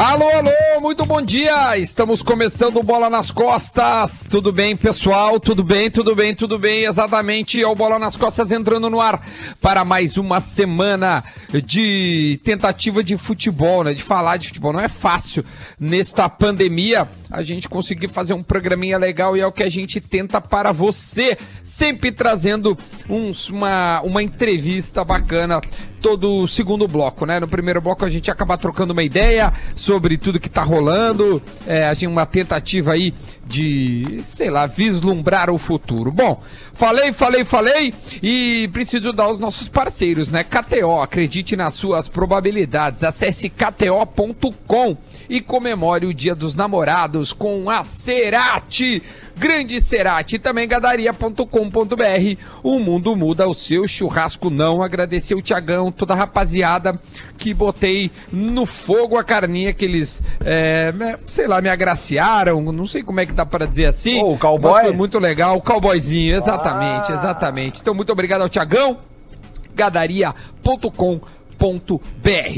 [0.00, 1.76] Alô, alô, muito bom dia!
[1.76, 4.26] Estamos começando Bola nas Costas.
[4.26, 5.38] Tudo bem, pessoal?
[5.38, 6.84] Tudo bem, tudo bem, tudo bem.
[6.84, 9.22] Exatamente, é o Bola nas Costas entrando no ar
[9.60, 11.22] para mais uma semana
[11.66, 13.92] de tentativa de futebol, né?
[13.92, 14.72] De falar de futebol.
[14.72, 15.44] Não é fácil
[15.78, 20.00] nesta pandemia a gente conseguir fazer um programinha legal e é o que a gente
[20.00, 22.74] tenta para você, sempre trazendo
[23.06, 25.60] uns, uma, uma entrevista bacana
[26.00, 27.38] todo o segundo bloco, né?
[27.38, 31.84] No primeiro bloco a gente acaba trocando uma ideia sobre tudo que tá rolando, é,
[31.84, 33.14] a gente uma tentativa aí
[33.46, 36.10] de, sei lá, vislumbrar o futuro.
[36.10, 36.40] Bom,
[36.72, 37.92] falei, falei, falei
[38.22, 40.44] e preciso dar os nossos parceiros, né?
[40.44, 43.02] KTO, acredite nas suas probabilidades.
[43.02, 44.96] Acesse kto.com
[45.30, 49.00] e comemore o Dia dos Namorados com a Cerati.
[49.38, 51.44] Grande Cerati, também gadaria.com.br.
[52.64, 54.82] O mundo muda, o seu churrasco não.
[54.82, 57.00] Agradecer o Tiagão, toda a rapaziada
[57.38, 60.92] que botei no fogo a carninha que eles, é,
[61.24, 62.60] sei lá, me agraciaram.
[62.72, 64.20] Não sei como é que dá para dizer assim.
[64.20, 64.72] Oh, o cowboy?
[64.72, 65.56] Mas foi muito legal.
[65.56, 67.14] O cowboyzinho, exatamente, ah.
[67.14, 67.80] exatamente.
[67.80, 68.98] Então, muito obrigado ao Tiagão.
[69.74, 71.39] Gadaria.com.br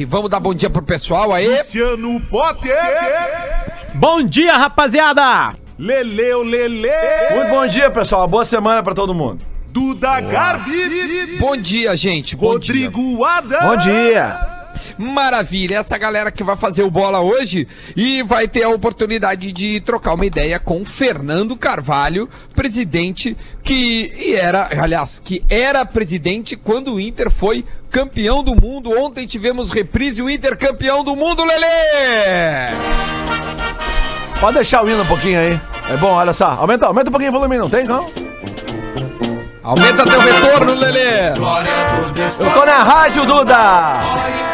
[0.07, 1.49] Vamos dar bom dia pro pessoal aí.
[1.57, 2.77] Luciano Potter.
[3.95, 5.55] Bom dia, rapaziada.
[5.79, 6.89] Leleu Lele.
[7.35, 8.29] Muito bom dia, pessoal.
[8.29, 9.45] Boa semana para todo mundo.
[9.69, 11.39] Duda Garbi.
[11.41, 12.37] Bom dia, gente.
[12.37, 13.27] Bom Rodrigo dia.
[13.27, 13.61] Adam.
[13.63, 14.62] Bom dia.
[14.99, 19.81] Maravilha, essa galera que vai fazer o bola hoje e vai ter a oportunidade de
[19.81, 27.01] trocar uma ideia com Fernando Carvalho, presidente que era, aliás, que era presidente quando o
[27.01, 28.91] Inter foi campeão do mundo.
[28.99, 31.67] Ontem tivemos reprise o Inter campeão do mundo, Lele!
[34.41, 35.61] Pode deixar o hino um pouquinho aí.
[35.89, 36.47] É bom, olha só.
[36.51, 38.07] Aumenta, aumenta um pouquinho o volume, não tem, não?
[39.63, 41.29] Aumenta teu retorno, Lelê!
[41.29, 44.52] Eu tô na rádio, Duda!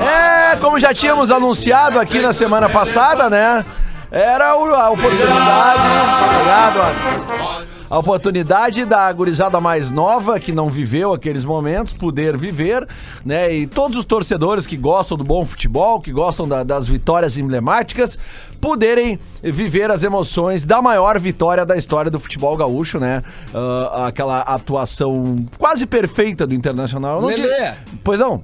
[0.00, 3.64] É, como já tínhamos anunciado aqui na semana passada, né?
[4.10, 5.80] Era a oportunidade.
[6.28, 12.88] Obrigado, a oportunidade da gurizada mais nova que não viveu aqueles momentos poder viver,
[13.22, 13.54] né?
[13.54, 18.18] E todos os torcedores que gostam do bom futebol, que gostam da, das vitórias emblemáticas,
[18.62, 23.20] poderem viver as emoções da maior vitória da história do futebol gaúcho, né?
[23.52, 27.20] Uh, aquela atuação quase perfeita do Internacional.
[27.20, 27.74] Lelê.
[28.04, 28.40] Pois não.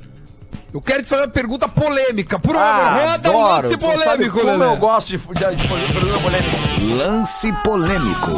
[0.74, 2.36] Eu quero te fazer uma pergunta polêmica.
[2.36, 6.96] Por favor, ah, roda um lance polêmico, Como eu gosto de, de, de, de polêmico.
[6.96, 8.30] Lance polêmico.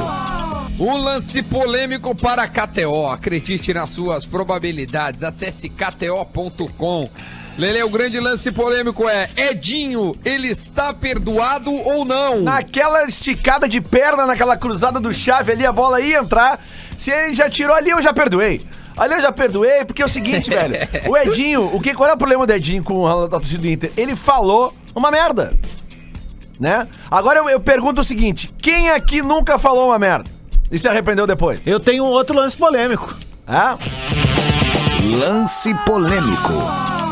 [0.79, 3.07] Um lance polêmico para KTO.
[3.07, 5.23] Acredite nas suas probabilidades.
[5.23, 7.09] Acesse kto.com.
[7.59, 12.41] Lele, o grande lance polêmico é: Edinho, ele está perdoado ou não?
[12.41, 16.61] Naquela esticada de perna, naquela cruzada do chave ali, a bola ia entrar.
[16.99, 18.61] Se ele já tirou ali, eu já perdoei.
[18.97, 20.77] Ali eu já perdoei, porque é o seguinte, velho.
[21.09, 23.93] O Edinho, o que, qual é o problema do Edinho com a torcida do Inter?
[23.97, 25.55] Ele falou uma merda.
[26.59, 26.87] Né?
[27.11, 30.31] Agora eu, eu pergunto o seguinte: quem aqui nunca falou uma merda?
[30.71, 31.67] E se arrependeu depois?
[31.67, 33.15] Eu tenho um outro lance polêmico.
[33.47, 33.77] Ah?
[35.19, 36.53] Lance polêmico.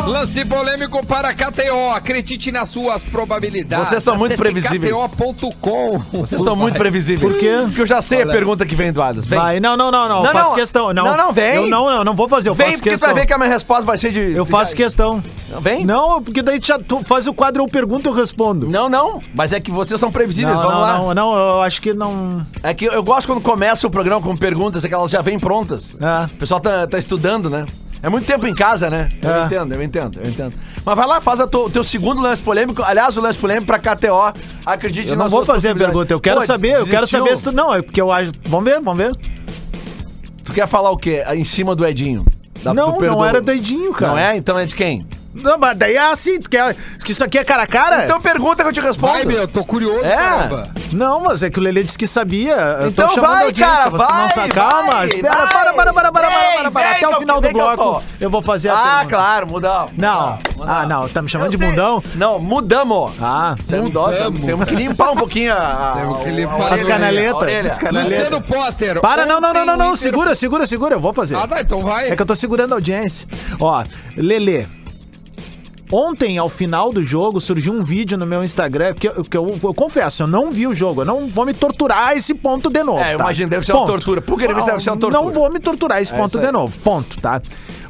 [0.08, 1.90] Lance polêmico para KTO.
[1.94, 3.88] Acredite nas suas probabilidades.
[3.88, 4.90] Vocês são muito previsíveis.
[4.90, 5.98] KTO.com.
[6.12, 7.30] Vocês são muito previsíveis.
[7.30, 7.58] Por quê?
[7.64, 8.30] Porque eu já sei Olha.
[8.30, 9.26] a pergunta que vem do Adas.
[9.26, 9.38] Vem.
[9.38, 10.22] Vai, não, não, não, não.
[10.22, 10.56] não faço não.
[10.56, 10.94] questão.
[10.94, 11.56] Não, não, não, vem.
[11.56, 12.48] Eu não, não, não vou fazer.
[12.48, 13.10] Eu vem faço porque questão.
[13.10, 14.32] vai ver que a minha resposta vai ser de.
[14.32, 15.22] Eu faço questão.
[15.50, 15.84] Não, vem?
[15.84, 18.66] Não, porque daí já, tu faz o quadro eu pergunto eu respondo.
[18.66, 19.20] Não, não.
[19.34, 20.56] Mas é que vocês são previsíveis.
[20.56, 20.98] Não, Vamos não, lá.
[20.98, 22.46] Não, não, eu acho que não.
[22.62, 25.38] É que eu gosto quando começa o programa com perguntas, é que elas já vêm
[25.38, 25.94] prontas.
[26.00, 26.24] É.
[26.24, 27.66] O pessoal tá, tá estudando, né?
[28.02, 29.08] É muito tempo em casa, né?
[29.20, 29.46] Eu é.
[29.46, 30.54] entendo, eu entendo, eu entendo.
[30.84, 32.82] Mas vai lá, faz o teu segundo lance polêmico.
[32.82, 34.32] Aliás, o lance polêmico pra KTO.
[34.64, 37.44] Acredite Eu não vou fazer a pergunta, eu quero Pô, saber, eu quero saber se
[37.44, 37.52] tu.
[37.52, 38.32] Não, é porque eu acho.
[38.48, 39.16] Vamos ver, vamos ver.
[40.44, 41.24] Tu quer falar o quê?
[41.34, 42.24] Em cima do Edinho?
[42.62, 44.12] Da, não, não era do Edinho, cara.
[44.12, 44.36] Não é?
[44.36, 45.06] Então é de quem?
[45.34, 46.74] Não, mas daí é assim, tu quer
[47.04, 48.04] que isso aqui é cara a cara?
[48.04, 49.12] Então pergunta que eu te respondo.
[49.12, 50.16] Vai, meu, tô curioso, é.
[50.16, 50.70] caramba.
[50.92, 52.54] Não, mas é que o Lelê disse que sabia.
[52.80, 54.48] Eu então vai, cara, vai, não sabe.
[54.48, 58.02] Calma, vai, espera, vai, para, para, para, para, para, para, Até o final do bloco
[58.20, 59.16] eu vou fazer a Ah, pergunta.
[59.16, 59.90] claro, mudão.
[59.96, 62.02] Não, ah, não, tá me chamando de mundão?
[62.14, 63.12] Não, mudamos.
[63.20, 64.40] Ah, temos, mudamos.
[64.40, 67.78] temos que limpar um pouquinho a, Temos que limpar as canaletas.
[67.92, 69.00] Luciano Potter.
[69.00, 71.36] Para, não, não, não, não, não, segura, segura, segura, eu vou fazer.
[71.36, 72.10] Ah, tá, então vai.
[72.10, 73.26] É que eu tô segurando a audiência.
[73.60, 73.84] Ó,
[74.16, 74.66] Lelê,
[75.90, 79.58] Ontem, ao final do jogo, surgiu um vídeo no meu Instagram que, eu, que eu,
[79.62, 81.02] eu, confesso, eu não vi o jogo.
[81.02, 83.00] Eu não vou me torturar esse ponto de novo.
[83.00, 83.22] É, tá?
[83.22, 83.84] imagina, deve ser ponto.
[83.84, 84.20] uma tortura.
[84.20, 85.12] Por que deve ser uma tortura?
[85.12, 86.78] Não vou me torturar esse é ponto de novo.
[86.80, 87.40] Ponto, tá?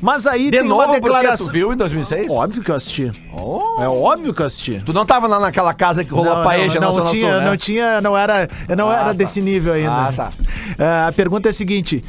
[0.00, 1.46] Mas aí de tem novo, uma declaração.
[1.46, 2.30] Tu viu em 2006?
[2.30, 3.10] Óbvio que eu assisti.
[3.36, 3.82] Oh.
[3.82, 4.80] É óbvio que eu assisti.
[4.84, 7.32] Tu não tava lá naquela casa que rolou não, a paeja não, não, não tinha,
[7.32, 7.46] Sul, né?
[7.46, 9.12] não tinha, não era, eu não ah, era tá.
[9.12, 9.90] desse nível ainda.
[9.90, 10.28] Ah, tá.
[10.28, 12.04] Uh, a pergunta é a seguinte: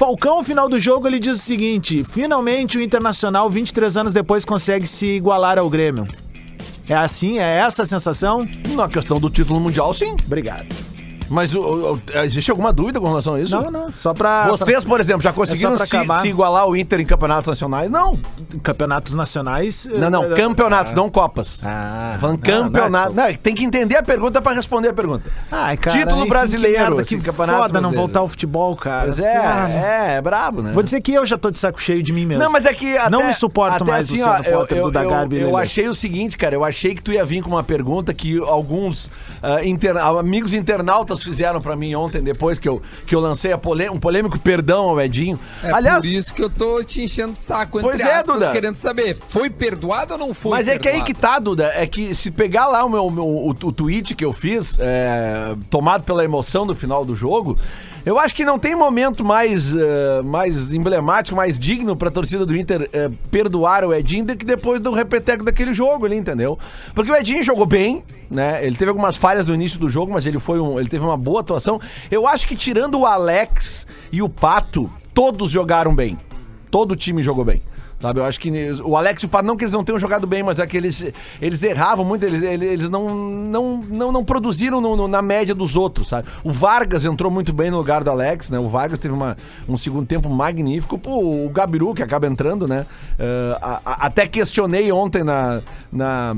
[0.00, 4.46] Falcão, no final do jogo, ele diz o seguinte: finalmente o Internacional, 23 anos depois,
[4.46, 6.08] consegue se igualar ao Grêmio.
[6.88, 7.38] É assim?
[7.38, 8.48] É essa a sensação?
[8.74, 10.16] Na questão do título mundial, sim.
[10.24, 10.89] Obrigado.
[11.30, 11.60] Mas o-
[11.94, 13.54] o- existe alguma dúvida com relação a isso?
[13.54, 14.48] Não, não, só pra.
[14.48, 17.90] Vocês, por exemplo, já conseguiram pra se, se igualar ao Inter em campeonatos nacionais?
[17.90, 18.16] Não.
[18.16, 19.88] pra campeonatos nacionais.
[19.92, 20.24] Não, não.
[20.24, 21.60] eh, Campeonatos, não Copas.
[21.64, 23.14] Ah, Falando não, campeonato.
[23.14, 25.30] não, Não, tem que entender a pergunta pra responder a pergunta.
[25.50, 28.00] Ai, cara, Título brasileiro, Que, merda, assim, que campeonato foda não brasileiro.
[28.00, 29.04] voltar ao futebol, cara.
[29.06, 30.72] Pois é, Ah, é, é brabo, né?
[30.72, 32.42] Vou dizer que eu já tô de saco cheio de mim mesmo.
[32.42, 34.84] Não, mas é que até, Não me suporto mais assim, Luciano ó, eu, Potter eu,
[34.86, 35.62] do da eu, Garbi eu Lelê.
[35.62, 39.10] achei o seguinte, cara, eu achei que tu ia vir com uma pergunta que alguns
[39.42, 43.88] ah, inter- amigos internautas fizeram pra mim ontem, depois que eu, que eu lancei polê-
[43.90, 45.38] um polêmico perdão ao Edinho.
[45.62, 48.38] É Aliás, por isso que eu tô te enchendo o saco, entre Pois é, aspas,
[48.40, 48.50] Duda.
[48.52, 51.06] querendo saber, foi perdoado ou não foi Mas é que aí perdoado?
[51.14, 51.72] que tá, Duda.
[51.74, 55.54] É que se pegar lá o meu, meu- o, o tweet que eu fiz, é,
[55.68, 57.58] tomado pela emoção do final do jogo,
[58.04, 62.56] eu acho que não tem momento mais, eh, mais emblemático, mais digno pra torcida do
[62.56, 66.58] Inter eh, perdoar o Edinho do que depois do repeteco daquele jogo ali, entendeu?
[66.94, 68.64] Porque o Edinho jogou bem, né?
[68.64, 71.16] Ele teve algumas falhas no início do jogo, mas ele foi um, ele teve uma
[71.16, 71.80] boa atuação.
[72.10, 76.18] Eu acho que tirando o Alex e o Pato, todos jogaram bem.
[76.70, 77.62] Todo o time jogou bem.
[78.00, 78.50] Sabe, eu acho que
[78.82, 80.74] o Alex e o Pato, não que eles não tenham jogado bem, mas é que
[80.74, 81.04] eles,
[81.38, 85.76] eles erravam muito, eles, eles, não, não, não, não produziram no- no- na média dos
[85.76, 86.26] outros, sabe?
[86.42, 88.58] O Vargas entrou muito bem no lugar do Alex, né?
[88.58, 89.36] O Vargas teve uma,
[89.68, 90.98] um segundo tempo magnífico.
[90.98, 92.86] Pô, o Gabiru, que acaba entrando, né?
[93.18, 95.60] Eh, a- a- até questionei ontem na.
[95.92, 96.34] na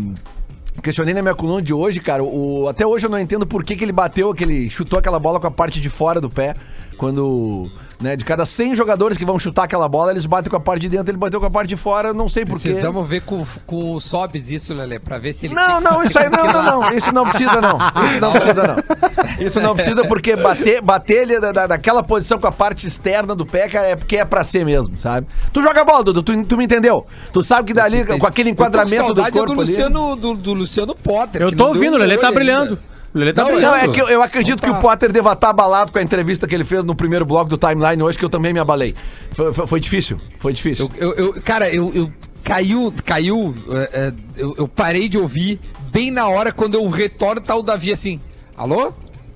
[0.82, 2.24] Questionei na minha coluna de hoje, cara.
[2.24, 5.18] O, até hoje eu não entendo por que, que ele bateu, que ele chutou aquela
[5.18, 6.54] bola com a parte de fora do pé.
[6.96, 7.70] Quando,
[8.02, 10.82] né, de cada 100 jogadores que vão chutar aquela bola, eles batem com a parte
[10.82, 12.68] de dentro, ele bateu com a parte de fora, não sei por quê.
[12.70, 15.54] Precisamos ver com, com o Sobs isso, Lelê, pra ver se ele...
[15.54, 16.92] Não, não, isso aí não, não, não.
[16.94, 17.78] Isso não precisa, não.
[18.10, 19.46] Isso não precisa, não.
[19.46, 23.34] Isso não precisa, porque bater, bater ele da, da- daquela posição com a parte externa
[23.34, 25.26] do pé, cara, é porque é pra ser mesmo, sabe?
[25.52, 27.06] Tu joga bola, Dudu, tu, tu me entendeu?
[27.32, 29.70] Tu sabe que dali, com aquele enquadramento eu tô do com saudade corpo do ali...
[29.70, 31.42] Luciano, do, do Luciano Potter.
[31.42, 32.38] Eu tô ouvindo, o Lelê gol tá ainda.
[32.38, 32.74] brilhando.
[32.74, 33.76] O Lelê tá Não, brilhando.
[33.76, 34.66] Não, é que eu, eu acredito Opa.
[34.72, 37.50] que o Potter deva estar abalado com a entrevista que ele fez no primeiro bloco
[37.50, 38.94] do timeline hoje, que eu também me abalei.
[39.34, 40.90] Foi, foi- foi difícil, foi difícil.
[40.96, 42.10] Eu, eu- eu- cara, eu, eu
[42.42, 45.60] caiu, caiu, é, é, eu, eu parei de ouvir
[45.92, 48.18] bem na hora quando eu retorno tá o Davi assim,
[48.56, 48.92] alô?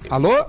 [0.09, 0.47] Alô?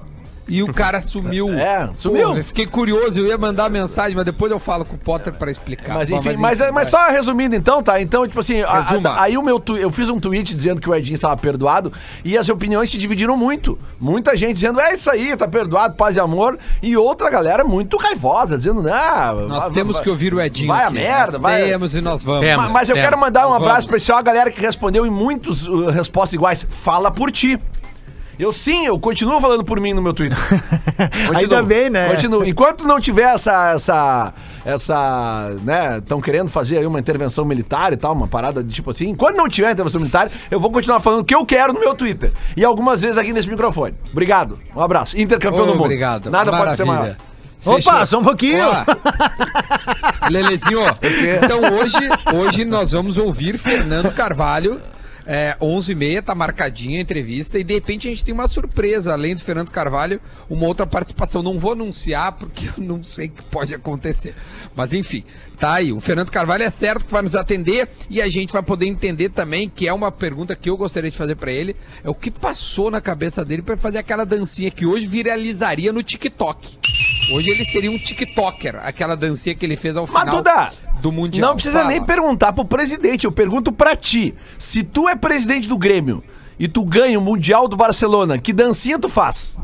[0.47, 1.49] E o cara sumiu.
[1.49, 2.29] É, sumiu.
[2.31, 5.33] Pô, eu fiquei curioso, eu ia mandar mensagem, mas depois eu falo com o Potter
[5.33, 5.95] pra explicar.
[5.95, 8.01] Mas Bom, enfim, mas, é- mas só resumindo então, tá?
[8.01, 9.09] Então, tipo assim, a- Resuma.
[9.09, 11.91] a- aí o meu tu- eu fiz um tweet dizendo que o Edinho estava perdoado
[12.23, 13.77] e as opiniões se dividiram muito.
[13.99, 16.57] Muita gente dizendo, é isso aí, tá perdoado, paz e amor.
[16.81, 19.47] E outra galera muito raivosa, dizendo, não.
[19.47, 20.67] Nós vai- temos vai- que ouvir o Edinho.
[20.69, 20.93] Vai a aqui.
[20.95, 21.63] merda, Nós vai.
[21.63, 22.41] Temos e nós vamos.
[22.41, 22.65] Temos.
[22.67, 23.09] Ma- Mas eu temos.
[23.09, 23.85] quero mandar um abraço vamos.
[23.85, 26.65] especial à galera que respondeu em muitos uh, respostas iguais.
[26.83, 27.59] Fala por ti.
[28.39, 30.37] Eu sim, eu continuo falando por mim no meu Twitter.
[30.97, 32.09] Continuo, Ainda bem, né?
[32.09, 32.45] Continuo.
[32.45, 37.97] Enquanto não tiver essa, essa, essa, né, estão querendo fazer aí uma intervenção militar e
[37.97, 41.21] tal, uma parada de tipo assim, enquanto não tiver intervenção militar, eu vou continuar falando
[41.21, 42.31] o que eu quero no meu Twitter.
[42.55, 43.95] E algumas vezes aqui nesse microfone.
[44.11, 44.59] Obrigado.
[44.75, 45.19] Um abraço.
[45.19, 45.85] Intercampeão do mundo.
[45.85, 46.29] Obrigado.
[46.29, 46.99] Nada pode ser maior.
[46.99, 47.27] Maravilha.
[47.65, 48.65] Opa, só um pouquinho.
[48.65, 50.79] Ó, Lelezinho,
[51.43, 51.97] então hoje,
[52.33, 54.79] hoje nós vamos ouvir Fernando Carvalho.
[55.29, 59.35] É, 11h30, tá marcadinha a entrevista e de repente a gente tem uma surpresa, além
[59.35, 61.43] do Fernando Carvalho, uma outra participação.
[61.43, 64.33] Não vou anunciar porque eu não sei o que pode acontecer.
[64.73, 65.25] Mas enfim,
[65.59, 65.91] tá aí.
[65.91, 69.27] O Fernando Carvalho é certo que vai nos atender e a gente vai poder entender
[69.29, 72.31] também, que é uma pergunta que eu gostaria de fazer pra ele, é o que
[72.31, 76.77] passou na cabeça dele pra fazer aquela dancinha que hoje viralizaria no TikTok.
[77.31, 81.11] Hoje ele seria um TikToker, aquela dancinha que ele fez ao Mas, final Duda, do
[81.11, 81.49] Mundial.
[81.49, 81.89] Não precisa Fala.
[81.89, 84.33] nem perguntar pro presidente, eu pergunto pra ti.
[84.57, 86.23] Se tu é presidente do Grêmio
[86.59, 89.57] e tu ganha o Mundial do Barcelona, que dancinha tu faz?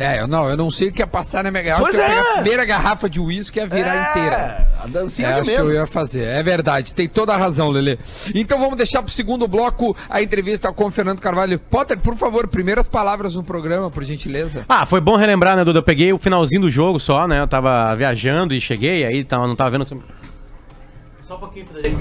[0.00, 1.84] É, eu não, eu não sei o que ia passar na minha garrafa.
[1.84, 2.18] Pois é.
[2.18, 4.68] a primeira garrafa de uísque e ia virar É, inteira.
[4.82, 5.68] A dancinha É, acho que mesmo.
[5.68, 6.24] eu ia fazer.
[6.24, 7.98] É verdade, tem toda a razão, Lelê.
[8.34, 11.58] Então vamos deixar pro segundo bloco a entrevista com o Fernando Carvalho.
[11.58, 14.64] Potter, por favor, primeiras palavras no programa, por gentileza.
[14.68, 15.80] Ah, foi bom relembrar, né, Duda?
[15.80, 17.38] Eu peguei o finalzinho do jogo só, né?
[17.40, 19.84] Eu tava viajando e cheguei, aí tava, não tava vendo.
[19.84, 22.00] Só um pouquinho, Frederico.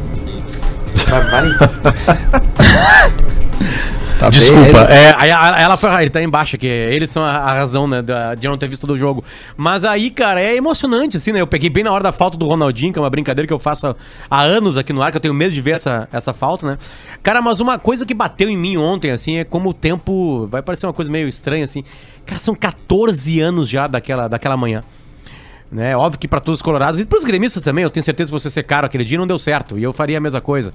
[4.19, 5.89] Tá Desculpa, é, aí a- ela foi.
[6.01, 6.67] Ele tá embaixo aqui.
[6.67, 9.23] Eles são a, a razão, né, da- de eu não ter visto todo o jogo.
[9.55, 11.39] Mas aí, cara, é emocionante, assim, né?
[11.39, 13.57] Eu peguei bem na hora da falta do Ronaldinho, que é uma brincadeira que eu
[13.59, 13.95] faço há,
[14.29, 16.77] há anos aqui no ar, que eu tenho medo de ver essa, essa falta, né?
[17.23, 20.45] Cara, mas uma coisa que bateu em mim ontem, assim, é como o tempo.
[20.47, 21.83] Vai parecer uma coisa meio estranha, assim.
[22.25, 24.83] Cara, são 14 anos já daquela, daquela manhã.
[25.71, 25.95] Né?
[25.95, 28.39] Óbvio que para todos os colorados e para os gremistas também, eu tenho certeza que
[28.39, 30.73] você ser caro aquele dia não deu certo e eu faria a mesma coisa.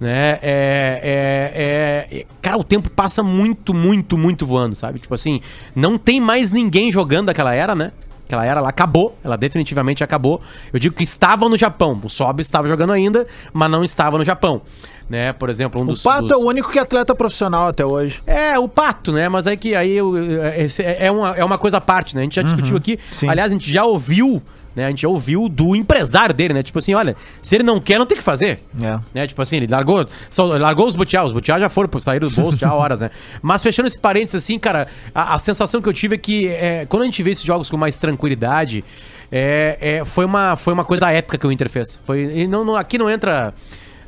[0.00, 0.38] Né?
[0.40, 5.00] É, é, é- cara, o tempo passa muito, muito, muito voando, sabe?
[5.00, 5.40] Tipo assim,
[5.74, 7.90] não tem mais ninguém jogando daquela era, né?
[8.26, 10.40] Aquela era, ela acabou, ela definitivamente acabou.
[10.72, 11.98] Eu digo que estava no Japão.
[12.02, 14.62] O Sob estava jogando ainda, mas não estava no Japão.
[15.08, 15.32] Né?
[15.32, 16.02] Por exemplo, um O dos.
[16.02, 18.20] Pato dos- é o único que é atleta profissional até hoje.
[18.26, 19.28] é, o pato, né?
[19.28, 22.22] Mas aí que aí é, é, é uma, é uma coisa à parte, né?
[22.22, 22.98] A gente já discutiu aqui.
[23.12, 23.28] sim.
[23.28, 24.42] Aliás, a gente já ouviu,
[24.74, 24.86] né?
[24.86, 26.62] A gente já ouviu do empresário dele, né?
[26.64, 28.64] Tipo assim, olha, se ele não quer, não tem que fazer.
[28.82, 28.98] É.
[29.14, 29.26] Né?
[29.28, 32.58] Tipo assim, ele largou, só, largou os butiá, os butiá já foram, saíram do bolso
[32.58, 33.10] já há horas, né?
[33.40, 36.84] Mas fechando esse parênteses assim, cara, a, a sensação que eu tive é que é,
[36.88, 38.84] quando a gente vê esses jogos com mais tranquilidade,
[39.30, 41.98] é, é, foi, uma, foi uma coisa épica que o Inter fez.
[42.04, 43.54] Foi, não, não- aqui não entra.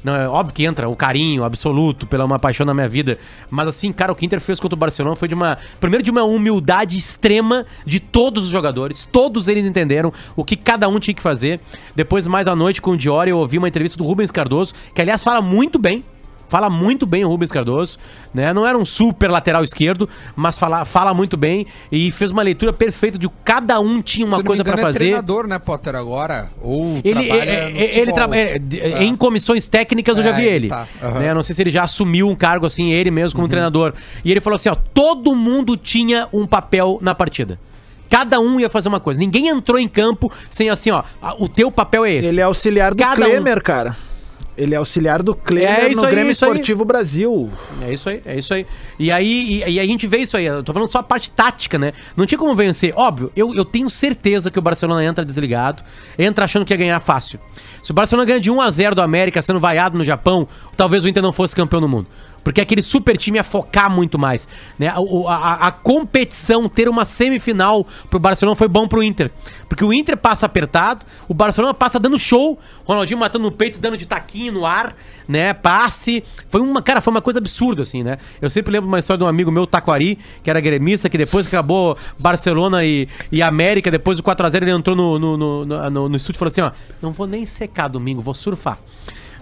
[0.02, 3.19] Não, é óbvio que entra o carinho absoluto pela uma paixão na minha vida.
[3.50, 5.59] Mas assim, cara, o que Inter fez contra o Barcelona foi de uma.
[5.81, 9.05] Primeiro, de uma humildade extrema de todos os jogadores.
[9.05, 11.61] Todos eles entenderam o que cada um tinha que fazer.
[11.95, 15.00] Depois, mais à noite, com o Diori, eu ouvi uma entrevista do Rubens Cardoso, que
[15.00, 16.05] aliás fala muito bem.
[16.49, 17.99] Fala muito bem o Rubens Cardoso,
[18.33, 18.52] né?
[18.55, 22.73] Não era um super lateral esquerdo, mas fala, fala muito bem e fez uma leitura
[22.73, 25.05] perfeita de que cada um tinha uma coisa pra engano, É fazer.
[25.07, 26.49] treinador, né, Potter, agora?
[26.62, 29.05] Ou Ele, trabalha é- no é- ele é, É.
[29.05, 30.69] Em comissões técnicas eu já É, vi ele.
[30.69, 30.87] tá.
[31.02, 31.19] Uhum.
[31.21, 31.35] né?
[31.35, 33.93] Não sei se ele já assumiu um cargo assim, ele mesmo como treinador.
[34.25, 37.59] E ele falou assim: ó, todo mundo tinha um papel na partida.
[38.11, 39.21] Cada um ia fazer uma coisa.
[39.21, 42.28] Ninguém entrou em campo sem assim, ó, "Ah, o teu papel é esse.
[42.28, 43.95] Ele é auxiliar do Cada um- Klemer, cara.
[44.59, 46.50] Ele é auxiliar do Klemer É no aí, Grêmio isso aí.
[46.50, 47.50] Esportivo Brasil.
[47.81, 48.67] É isso aí, é isso aí.
[48.99, 51.31] E aí, e, e a gente vê isso aí, eu tô falando só a parte
[51.31, 51.93] tática, né?
[52.17, 52.93] Não tinha como vencer.
[52.97, 55.85] Óbvio, eu, eu tenho certeza que o Barcelona entra desligado,
[56.19, 57.38] entra achando que ia ganhar fácil.
[57.81, 61.05] Se o Barcelona ganha de 1 a 0 do América sendo vaiado no Japão, talvez
[61.05, 62.09] o Inter não fosse campeão do mundo.
[62.49, 64.49] Porque aquele super time ia focar muito mais.
[64.78, 64.88] Né?
[64.88, 64.95] A,
[65.35, 69.31] a- a competição, ter uma semifinal pro Barcelona foi bom pro Inter.
[69.69, 73.99] Porque o Inter passa apertado, o Barcelona passa dando show, Ronaldinho matando no peito, dando
[73.99, 74.97] de taquinho no ar,
[75.28, 75.52] né?
[75.52, 76.25] Passe.
[76.49, 78.17] Foi uma, cara, foi uma coisa absurda, assim, né?
[78.40, 81.47] Eu sempre lembro uma história de um amigo meu, Taquari, que era gremista, que depois
[81.47, 86.09] que acabou Barcelona e, e América, depois do 4x0, ele entrou no, no, no, no-
[86.09, 86.71] no estúdio e falou assim: ó,
[87.02, 88.78] não vou nem secar domingo, vou surfar.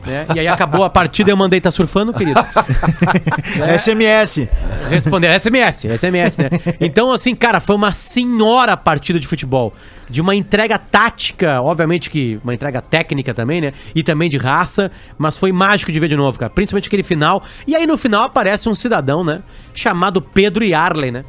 [0.07, 0.27] Né?
[0.35, 2.41] E aí acabou a partida e eu mandei, tá surfando, querido?
[3.79, 4.49] SMS.
[4.89, 6.51] Responder SMS, SMS, né?
[6.81, 9.75] Então, assim, cara, foi uma senhora partida de futebol.
[10.09, 13.73] De uma entrega tática, obviamente que uma entrega técnica também, né?
[13.93, 16.51] E também de raça, mas foi mágico de ver de novo, cara.
[16.51, 17.43] Principalmente aquele final.
[17.67, 19.43] E aí no final aparece um cidadão, né?
[19.75, 21.25] Chamado Pedro Yarley, né?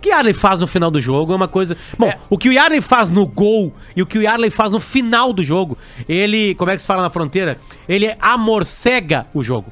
[0.00, 1.76] O que o Yarley faz no final do jogo é uma coisa.
[1.98, 4.80] Bom, o que o Yarley faz no gol e o que o Yarley faz no
[4.80, 5.76] final do jogo,
[6.08, 7.60] ele, como é que se fala na fronteira?
[7.86, 9.70] Ele amorcega o jogo.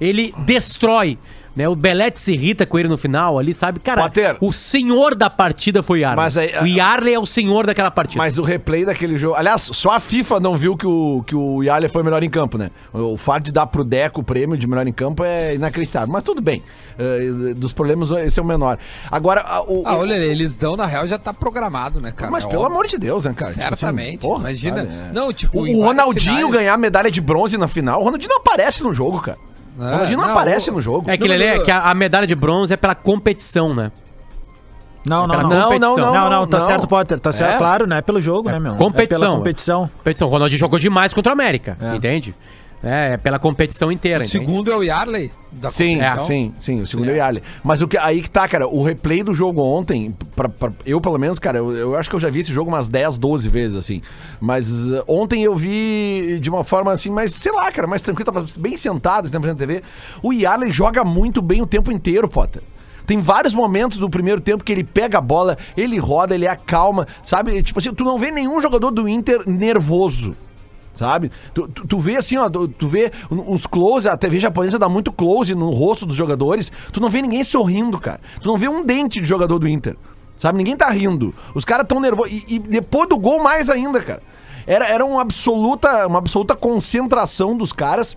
[0.00, 1.18] Ele destrói.
[1.56, 1.68] Né?
[1.68, 3.78] O Belete se irrita com ele no final ali, sabe?
[3.78, 4.36] Cara, Potter.
[4.40, 6.16] o senhor da partida foi o Yarley.
[6.24, 8.18] Mas aí- o Yarley é o senhor daquela partida.
[8.22, 9.36] Mas o replay daquele jogo.
[9.36, 12.58] Aliás, só a FIFA não viu que o, que o Yalha foi melhor em campo,
[12.58, 12.70] né?
[12.92, 16.08] O, o fato de dar pro Deco o prêmio de melhor em campo é inacreditável.
[16.12, 16.60] Mas tudo bem.
[16.98, 18.78] Eh, dos problemas, esse é o menor.
[19.10, 19.82] Agora, a- o.
[19.86, 22.30] Ah, olha, eles dão, na real, já tá programado, né, cara?
[22.32, 22.72] mas É pelo óbvio.
[22.78, 23.52] amor de Deus, né, cara?
[23.52, 24.20] Tipo assim, Certamente.
[24.20, 24.76] porra, Imagina.
[24.78, 25.12] sabe, é.
[25.12, 28.82] Não, tipo, O, Ronaldinho finais- ganhar medalha de bronze na final, o Ronaldinho não aparece
[28.82, 29.38] no jogo, cara.
[29.78, 31.10] O É, Ronaldinho não, não, aparece o- no jogo.
[31.10, 33.74] é que, ele Não, é, não, que a, a medalha de bronze é pela competição,
[33.74, 33.90] né?
[35.06, 35.50] Não, não, Pela não.
[35.50, 35.96] Não, competição.
[35.98, 36.66] não, Não, não, tá não.
[36.66, 37.20] certo, Potter.
[37.20, 37.58] Tá certo, É.
[37.58, 38.74] claro, não é pelo jogo, né, meu?
[38.76, 39.16] competição.
[39.18, 39.90] É pela competição.
[39.98, 40.28] Competição.
[40.28, 41.94] O Ronaldinho jogou demais contra o América, É.
[41.96, 42.34] entende?
[42.84, 44.44] É, é pela competição inteira, O entende?
[44.44, 46.26] segundo é o Yarley da Sim, competição.
[46.26, 47.42] sim, sim, o segundo é o Yali.
[47.62, 51.00] Mas o que aí que tá, cara, o replay do jogo ontem, pra, pra- eu
[51.00, 53.48] pelo menos, cara, eu, eu acho que eu já vi esse jogo umas 10, 12
[53.48, 54.02] vezes, assim.
[54.40, 58.30] Mas uh, ontem eu vi de uma forma assim, mais, sei lá, cara, mais tranquilo,
[58.32, 59.82] tava bem sentado, na frente da TV.
[60.22, 62.62] O Yali joga muito bem o tempo inteiro, Potter.
[63.06, 67.06] Tem vários momentos do primeiro tempo que ele pega a bola, ele roda, ele acalma,
[67.22, 67.62] sabe?
[67.62, 70.34] Tipo assim, tu não vê nenhum jogador do Inter nervoso.
[70.96, 71.32] Sabe?
[71.52, 75.12] Tu, tu, tu vê assim, ó, tu, vê uns close, a TV japonesa dá muito
[75.12, 76.70] close no rosto dos jogadores.
[76.92, 78.20] Tu não vê ninguém sorrindo, cara.
[78.40, 79.96] Tu não vê um dente de jogador do Inter.
[80.38, 80.58] Sabe?
[80.58, 81.34] Ninguém tá rindo.
[81.54, 82.32] Os caras tão nervosos.
[82.32, 84.22] E, e depois do gol, mais ainda, cara.
[84.66, 88.16] Era, era uma, absoluta, uma absoluta concentração dos caras.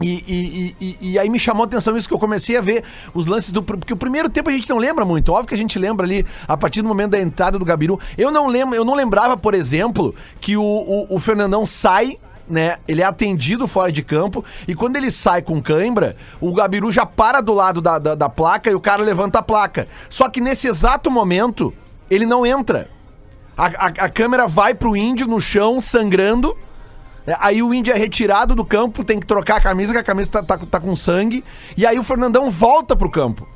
[0.00, 2.84] E, e, e, e- aí me chamou a atenção isso que eu comecei a ver
[3.12, 3.62] os lances do.
[3.62, 5.32] Porque o primeiro tempo a gente não lembra muito.
[5.32, 7.98] Óbvio que a gente lembra ali a partir do momento da entrada do Gabiru.
[8.16, 12.18] Eu não lembro, eu não lembrava, por exemplo, que o, o, o Fernandão sai.
[12.48, 12.78] Né?
[12.88, 17.04] Ele é atendido fora de campo e quando ele sai com cãibra, o Gabiru já
[17.04, 19.86] para do lado da, da, da placa e o cara levanta a placa.
[20.08, 21.74] Só que nesse exato momento,
[22.10, 22.88] ele não entra.
[23.54, 26.56] A, a, a câmera vai pro índio no chão, sangrando.
[27.28, 30.02] É, Aí o índio é retirado do campo, tem que trocar a camisa, que a
[30.04, 31.44] camisa tá, tá- tá com sangue.
[31.76, 33.46] E aí o Fernandão volta pro campo.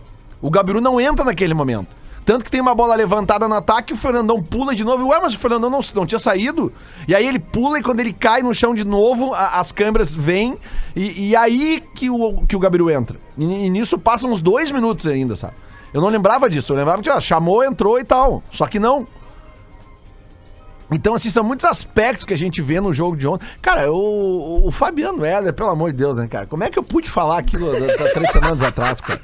[0.41, 1.97] O Gabiru não entra naquele momento.
[2.25, 5.09] Tanto que tem uma bola levantada no ataque, o Fernandão pula de novo.
[5.09, 6.73] Ué, mas o Fernandão não, não tinha saído?
[7.09, 10.15] E aí ele pula e quando ele cai no chão de novo, a- as câmeras
[10.15, 10.57] vêm.
[10.95, 13.19] E, e aí que o, que o Gabiru entra.
[13.37, 15.55] E, e nisso passam uns dois minutos ainda, sabe?
[15.93, 16.73] Eu não lembrava disso.
[16.73, 18.43] Eu lembrava que ó, chamou, entrou e tal.
[18.53, 19.07] Só que não.
[20.93, 23.47] Então, assim, são muitos aspectos que a gente vê no jogo de ontem.
[23.61, 26.47] Cara, o, o Fabiano Heller, pelo amor de Deus, né, cara?
[26.47, 29.21] Como é que eu pude falar aquilo há três semanas atrás, cara?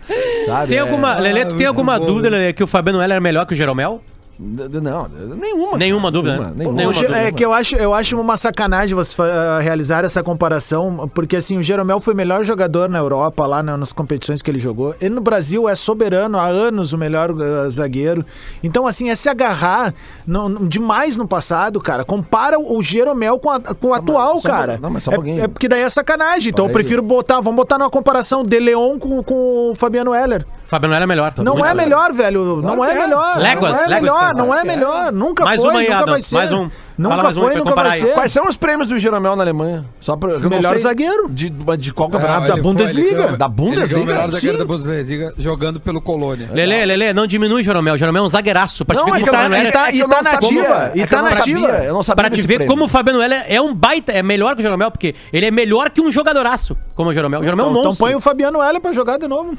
[0.46, 0.68] Sabe?
[0.68, 3.46] Tem É, alguma, Lelê, tu tem alguma dúvida, Lelê, que o Fabiano Heller é melhor
[3.46, 4.02] que o Jeromel?
[4.40, 5.76] Não, nenhuma.
[5.76, 6.54] Nenhuma dúvida, Nenhuma, né?
[6.58, 6.76] nenhuma.
[6.76, 11.10] Nenhuma Ge- é que eu acho, eu acho uma sacanagem você ah, realizar essa comparação,
[11.12, 14.48] porque assim, o Jeromel foi o melhor jogador na Europa, lá na- nas competições que
[14.48, 14.94] ele jogou.
[15.00, 18.24] Ele no Brasil é soberano, há anos o melhor ah, zagueiro.
[18.62, 19.92] Então, assim, é se agarrar
[20.24, 22.04] no- no- demais no passado, cara.
[22.04, 24.78] Compara o Jeromel com, a- com o atual, cara.
[24.80, 25.42] Não, mas só um é, pouquinho.
[25.42, 26.50] é porque daí é sacanagem.
[26.50, 30.46] Então eu prefiro botar, vamos botar numa comparação De Leon com, com o Fabiano Heller.
[30.68, 31.32] Fabiano Heller é melhor.
[31.38, 32.56] Não é melhor, velho.
[32.62, 32.98] Não é é.
[32.98, 33.38] melhor.
[33.38, 35.12] Léguas, não é léguas, melhor, não é melhor.
[35.12, 36.34] Nunca Mais foi, uma aí, nunca vai Adams, ser.
[36.34, 36.70] mais um.
[36.98, 38.04] Nunca Fala mais uma foi, pra nunca comparar vai aí.
[38.06, 38.12] ser.
[38.12, 39.84] Quais são os prêmios do Jeromel na Alemanha?
[40.00, 41.28] Só pra, eu não Melhor sei zagueiro.
[41.30, 41.48] De,
[41.78, 42.48] de qual campeonato?
[42.48, 43.36] da Bundesliga.
[43.38, 43.88] Da Ele Bundesliga?
[43.88, 44.58] ganhou o melhor zagueiro Sim.
[44.58, 46.50] da Bundesliga jogando pelo Colônia.
[46.52, 47.94] Lelê, Lelê, não diminui o Jeromel.
[47.94, 48.84] O Jeromel é um zagueiraço.
[48.84, 49.70] Pra te Não, ver é como que o eu Fabiano não- Heller...
[49.70, 51.16] e tá- é que e eu tá não na sabia, ativa, é e que tá
[51.16, 51.68] eu não na sabia.
[51.84, 52.66] Eu não Pra te desse ver prêmio.
[52.66, 55.50] como o Fabiano Heller é um baita, é melhor que o Jeromel, porque ele é
[55.50, 57.40] melhor que um jogadoraço, como o Jeromel.
[57.40, 58.06] O Jeromel é um Então, então monstro.
[58.06, 59.56] põe o Fabiano Heller pra jogar de novo.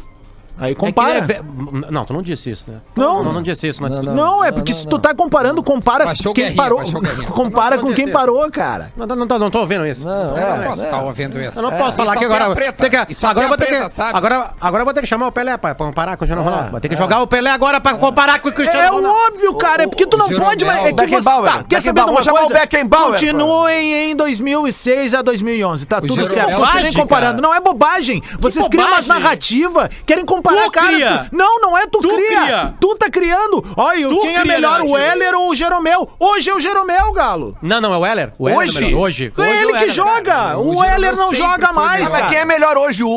[0.59, 1.17] Aí É que compara.
[1.17, 1.41] é ve-
[1.89, 2.77] Não, tu não disse isso, né?
[2.95, 3.23] Não.
[3.23, 4.15] Não, não disse isso na discussão.
[4.15, 6.79] Não, é porque se tu tá comparando, compara Baixou o quem Guerrinha, parou.
[6.79, 7.27] baixou Guerrinha.
[7.29, 8.91] Compara Não, com quem parou, cara.
[8.97, 10.05] Não, não, não, não tô ouvindo isso.
[10.05, 10.85] Não, Eu é, não posso é.
[10.85, 11.57] estar ouvindo isso.
[11.59, 12.45] Eu não posso falar Isso que agora.
[12.51, 12.89] a preta.
[12.89, 13.71] tem que- Isso agora eu vou a ter que.
[13.71, 14.17] preta, sabe?
[14.17, 16.45] Agora, agora eu vou ter que chamar o Pelé pra comparar com o Cristiano É,
[16.45, 16.71] Ronaldo.
[16.71, 19.17] Vai ter que jogar o Pelé agora pra comparar com o Cristiano É Ronaldo.
[19.27, 19.83] óbvio, cara.
[19.83, 20.79] É porque tu não Jeromel, pode mais.
[20.79, 22.53] É que você, Beckenbauer, tá, quer saber de Beckenbauer, uma vou chamar coisa?
[22.53, 23.11] o Beckenbauer.
[23.11, 25.85] Continuem em 2006 a 2011.
[25.85, 26.49] Tá tudo Jeromel- certo.
[26.49, 27.41] É Continuem bobagem, comparando.
[27.41, 27.47] cara.
[27.47, 28.23] Não é bobagem.
[28.39, 29.23] Vocês criam umas bobagem?
[29.23, 30.93] narrativas, querem comparar Tu caras.
[30.93, 31.29] cria.
[31.31, 32.41] Não, não é tu, Tu cria.
[32.41, 32.73] cria.
[32.79, 33.63] Tu tá criando.
[33.77, 34.97] Olha, Tu quem é melhor, o.
[34.97, 36.09] Heller ou o Jeromel?
[36.19, 37.57] Hoje é o Jeromel, Galo.
[37.61, 38.33] Não, não, é o Heller.
[38.37, 38.77] O Heller Hoje?
[38.77, 38.99] é melhor.
[38.99, 39.33] Hoje.
[39.37, 40.57] É Hoje ele que joga.
[40.57, 42.11] O O Heller não joga mais.
[42.11, 43.09] Mas quem é melhor hoje, o,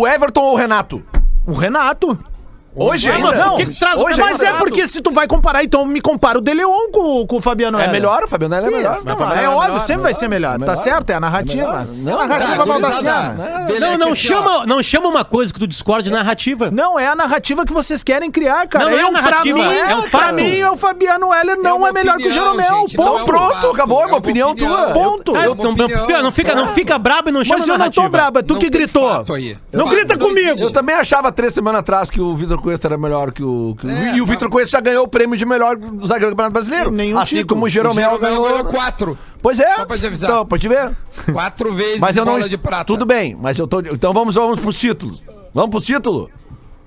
[0.00, 1.02] o Everton ou o Renato?
[1.46, 2.18] O Renato.
[2.78, 3.30] Hoje Não, ainda?
[3.30, 5.64] mas por que que tu traz o Hoje Mas é porque se tu vai comparar,
[5.64, 7.92] então me compara o De Leon com, com o Fabiano É Heller.
[7.92, 8.96] melhor, o Fabiano Heller é melhor.
[8.96, 10.52] Isso, não, Fabiano é é óbvio, melhor, sempre vai ser melhor.
[10.52, 10.76] Tá melhor.
[10.76, 11.86] certo, é a narrativa.
[11.92, 13.68] Não, é a narrativa Tá, baldaciana.
[13.80, 16.70] Não, não chama, não chama uma coisa que tu discorda de narrativa.
[16.70, 18.84] Não, é a narrativa que vocês querem criar, cara.
[18.84, 20.34] Não, não é pra narrativa, mim, é um pra fato.
[20.34, 22.86] mim, o Fabiano Heller não é melhor que o Jeromel.
[22.96, 24.88] não é um Pronto, acabou, é uma opinião tua.
[24.88, 25.34] Ponto.
[25.36, 27.72] Ah, É uma não, não, não fica, não fica brabo e não chama Mas eu
[27.74, 28.04] não narrativa.
[28.06, 29.24] tô braba, tu Não que gritou.
[29.72, 30.60] Não grita não comigo.
[30.60, 33.74] Eu também achava três semanas atrás que o Vitor Cuesta era melhor que o.
[33.80, 34.32] que o- É, e o tá.
[34.32, 36.90] Vitor Cuesta já ganhou o prêmio de melhor zagueiro do Campeonato Brasileiro.
[36.90, 37.48] Nenhum assim título.
[37.48, 38.42] como o O Jeromel, ganhou.
[38.42, 39.18] ganhou quatro.
[39.42, 39.76] Pois é.
[39.76, 40.30] Só pra te avisar.
[40.30, 40.90] Então, pra te ver.
[41.32, 42.38] Quatro vezes Mas eu não.
[42.40, 42.84] de prata.
[42.84, 43.80] Tudo bem, mas eu tô.
[43.80, 45.22] Então vamos, vamos pros títulos.
[45.54, 46.28] Vamos pros títulos?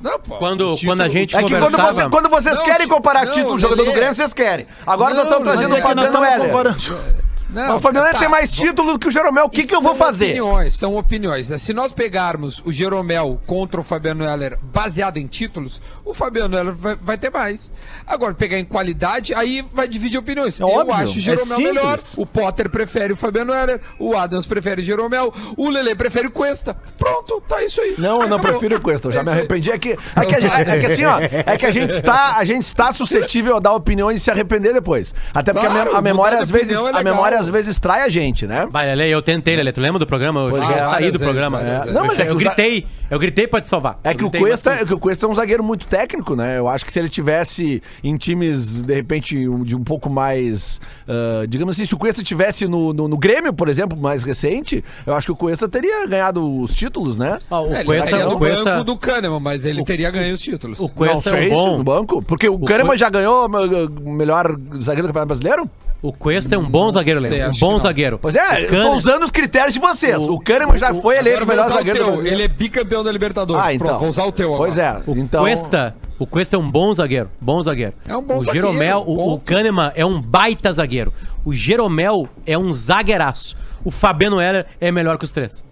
[0.02, 2.88] Não, pô, Quando- título- quando a gente É que quando, você- quando vocês Não, querem
[2.88, 3.92] comparar não, título do jogador do.
[3.92, 4.66] Grêmio, vocês querem.
[4.86, 6.48] Agora nós estamos trazendo Mas o é que nós Fabiano estamos Heller.
[6.52, 7.21] comparando.
[7.52, 9.46] Não, O Fabiano tá, tem mais títulos que o Jeromel.
[9.46, 10.26] O que, que eu vou fazer?
[10.28, 11.50] Opiniões, são opiniões.
[11.50, 11.58] né?
[11.58, 16.74] Se nós pegarmos o Jeromel contra o Fabiano Heller baseado em títulos, o Fabiano Heller
[16.74, 17.72] vai, vai ter mais.
[18.08, 20.60] Agora, pegar em qualidade, aí vai dividir opiniões.
[20.60, 21.64] É Eu óbvio, acho o é Jeromel simples.
[21.74, 22.00] melhor.
[22.18, 26.32] O Potter prefere o Fabiano Heller, o Adams prefere o Jeromel, o Lele prefere o
[26.32, 26.76] Cuesta.
[26.98, 27.96] Pronto, tá isso aí.
[27.98, 28.52] Não, eu não Acabou.
[28.60, 29.72] prefiro o Cuesta, eu já É me arrependi.
[29.72, 32.38] É que, é que, a gente- é que assim, ó, é que a gente está,
[32.38, 35.14] a gente está suscetível a dar opiniões e se arrepender depois.
[35.34, 38.10] Até porque a Claro, a, memória às vezes, é a memória às vezes trai a
[38.10, 38.68] gente, né?
[38.72, 39.72] Vai, Lele, eu tentei, Lele.
[39.72, 40.42] Tu lembra do programa?
[40.42, 40.66] Eu Pois é.
[40.68, 41.60] saí Várias do vezes, programa.
[41.60, 41.94] vezes.
[41.94, 44.00] Não, mas é eu gritei, eu gritei pra te salvar.
[44.04, 46.58] É Eu que, o Cuesta, é que o Cuesta é um zagueiro muito técnico, né?
[46.58, 50.82] Eu acho que se ele tivesse em times, de repente, de um pouco mais.
[51.08, 54.84] ah, digamos assim, se o Cuesta tivesse no, no, no Grêmio, por exemplo, mais recente,
[55.06, 57.38] eu acho que o Cuesta teria ganhado os títulos, né?
[57.52, 60.42] Ó, o É, Cuesta, o no Cuesta, banco do Kahneman, mas ele teria ganho os
[60.42, 60.80] títulos.
[60.80, 61.78] o Cuesta Não é um bom.
[61.80, 62.22] no banco.
[62.24, 65.70] Porque o, Kahneman Cu- já ganhou o melhor zagueiro do Campeonato Brasileiro?
[66.04, 67.46] O Cuesta é um bom zagueiro, sei, Lele.
[67.56, 67.80] Um bom não.
[67.80, 68.18] zagueiro.
[68.20, 70.18] Pois é, O eu Kahneman- tô usando os critérios de vocês.
[70.18, 72.26] O, Kahneman já foi eleito o melhor zagueiro do.
[72.26, 73.64] Ele é bicampeão da Libertadores.
[73.64, 73.88] Ah, então.
[73.88, 74.72] Pronto, vou usar o teu agora.
[74.72, 75.02] Pois é.
[75.06, 77.94] O então, Cuesta, o Cuesta é um bom zagueiro, bom zagueiro.
[78.08, 79.40] É um bom o zagueiro, Jeromel, o, o.
[79.40, 81.14] Kahneman é um baita zagueiro.
[81.44, 83.58] O Jeromel é um zagueiraço.
[83.84, 85.64] O Fabiano Heller é melhor que os três.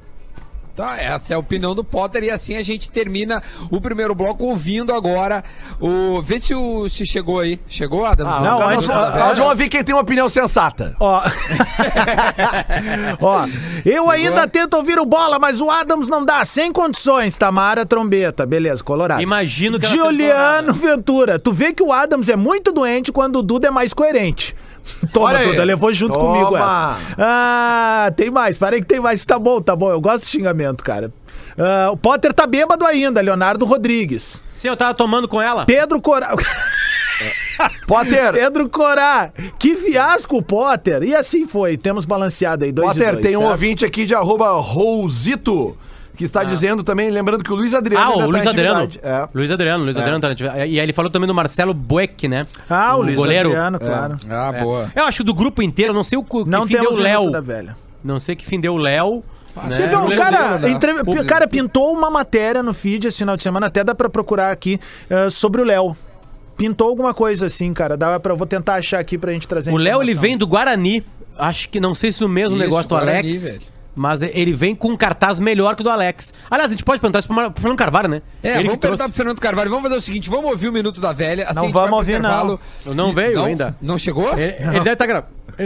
[0.79, 4.45] Tá, essa é a opinião do Potter e assim a gente termina o primeiro bloco
[4.45, 5.43] ouvindo agora
[5.77, 6.21] o.
[6.21, 7.59] Vê se o se chegou aí.
[7.67, 8.25] Chegou, Adam?
[8.25, 10.95] Ah, Não, nós, antes- nós ah, vamos ouvir quem tem uma opinião sensata.
[10.97, 11.21] Ó.
[13.19, 13.45] Ó,
[13.85, 17.35] eu ainda tento ouvir o bola, mas o Adams não dá, sem condições.
[17.37, 19.21] Tamara trombeta, beleza, colorado.
[19.21, 23.43] Imagino que ela Juliano Ventura, tu vê que o Adams é muito doente quando o
[23.43, 24.55] Duda é mais coerente.
[25.13, 25.51] Toma, Olha aí.
[25.51, 26.25] Duda, levou junto Toma.
[26.25, 26.97] comigo essa.
[27.17, 29.23] Ah, tem mais, parei que tem mais.
[29.25, 31.11] Tá bom, tá bom, eu gosto de xingamento, cara.
[31.57, 34.41] Ah, o Potter tá bêbado ainda, Leonardo Rodrigues.
[34.53, 35.65] Sim, eu tava tomando com ela.
[35.65, 36.35] Pedro Corá.
[37.87, 39.31] Potter, Pedro Corá.
[39.57, 41.03] Que fiasco o Potter.
[41.03, 43.51] E assim foi, temos balanceado aí, dois e Potter dois, tem um certo?
[43.51, 45.77] ouvinte aqui de arroba Rousito
[46.19, 48.89] que está dizendo também, lembrando que o Luiz Adriano Ah, o tá Luiz Adriano.
[49.01, 49.27] É.
[49.33, 50.59] Luiz Adriano, Luiz Adriano tá na atividade.
[50.59, 52.45] E aí ele falou também do Marcelo Bueck, né?
[52.69, 53.47] Ah, o, Luiz goleiro.
[53.51, 54.17] Adriano, claro.
[54.29, 54.91] Ah, boa.
[54.93, 57.31] Eu acho do grupo inteiro, não sei o que Não fim deu o Léo Léo.
[57.31, 57.77] da velha.
[58.03, 59.23] Não sei que fim deu o Léo.
[59.55, 59.75] né?
[59.77, 63.43] Você viu, o cara, entre- o cara pintou uma matéria no feed esse final de
[63.43, 64.77] semana, até dá pra procurar aqui,
[65.09, 65.95] eh, sobre o Léo.
[66.57, 67.95] Pintou alguma coisa assim, cara.
[67.95, 69.71] Dá pra, eu vou tentar achar aqui pra gente trazer.
[69.71, 71.01] O Léo, ele vem do Guarani.
[71.37, 73.43] Acho que não sei se no mesmo Isso, negócio do Guarani, Alex.
[73.43, 73.61] velho.
[73.95, 76.33] Mas ele vem com um cartaz melhor que o do Alex.
[76.49, 78.21] Aliás, a gente pode perguntar isso pro Fernando Carvalho, né?
[78.41, 79.69] É, ele vamos perguntar pro Fernando Carvalho.
[79.69, 81.45] Vamos fazer o seguinte, vamos ouvir o Minuto da Velha.
[81.49, 82.59] Assim Não vamos ouvir, não.
[82.85, 83.75] Eu não veio ainda.
[83.81, 84.31] Não chegou?
[84.37, 84.79] Ele, ele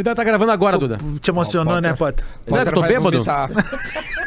[0.02, 0.98] deve estar gravando agora, Duda.
[1.22, 2.26] Te emocionou, né, Potter?
[2.48, 3.24] Não, eu tô bêbado.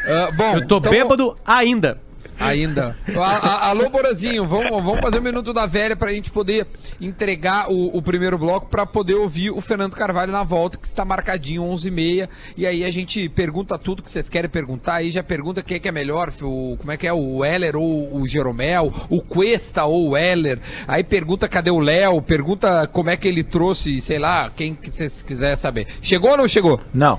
[0.09, 1.99] Ah, bom, Eu tô então- bêbado ainda.
[2.39, 2.97] Ainda.
[3.17, 6.67] A- a- Alô, Borazinho, vamos, vamos fazer o Minuto da Velha pra gente poder
[7.01, 11.05] entregar o, o primeiro bloco pra poder ouvir o Fernando Carvalho na volta, que está
[11.05, 12.29] marcadinho 11h30.
[12.57, 14.97] E aí a gente pergunta tudo que vocês querem perguntar.
[14.97, 17.77] Aí já pergunta quem é que é melhor, o, como é que é, o Heller
[17.77, 20.59] ou o Jeromel, o Cuesta ou o Heller.
[20.87, 24.91] Aí pergunta cadê o Léo, pergunta como é que ele trouxe, sei lá, quem que
[24.91, 25.87] vocês quiserem saber.
[26.03, 26.81] Chegou ou não chegou?
[26.93, 27.19] Não.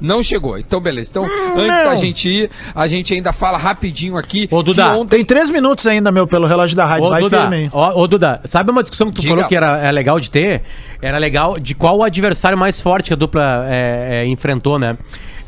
[0.00, 0.58] Não chegou.
[0.58, 1.10] Então, beleza.
[1.10, 4.48] Então, antes da gente ir, a gente ainda fala rapidinho aqui.
[4.50, 7.06] Ô, Duda, ontem Tem três minutos ainda, meu, pelo relógio da rádio.
[7.06, 7.70] Ô, Vai Duda, firme aí.
[7.72, 9.34] ô, Duda, sabe uma discussão que tu Diga.
[9.34, 10.62] falou que era é legal de ter?
[11.00, 14.96] Era legal de qual o adversário mais forte que a dupla é, é, enfrentou, né?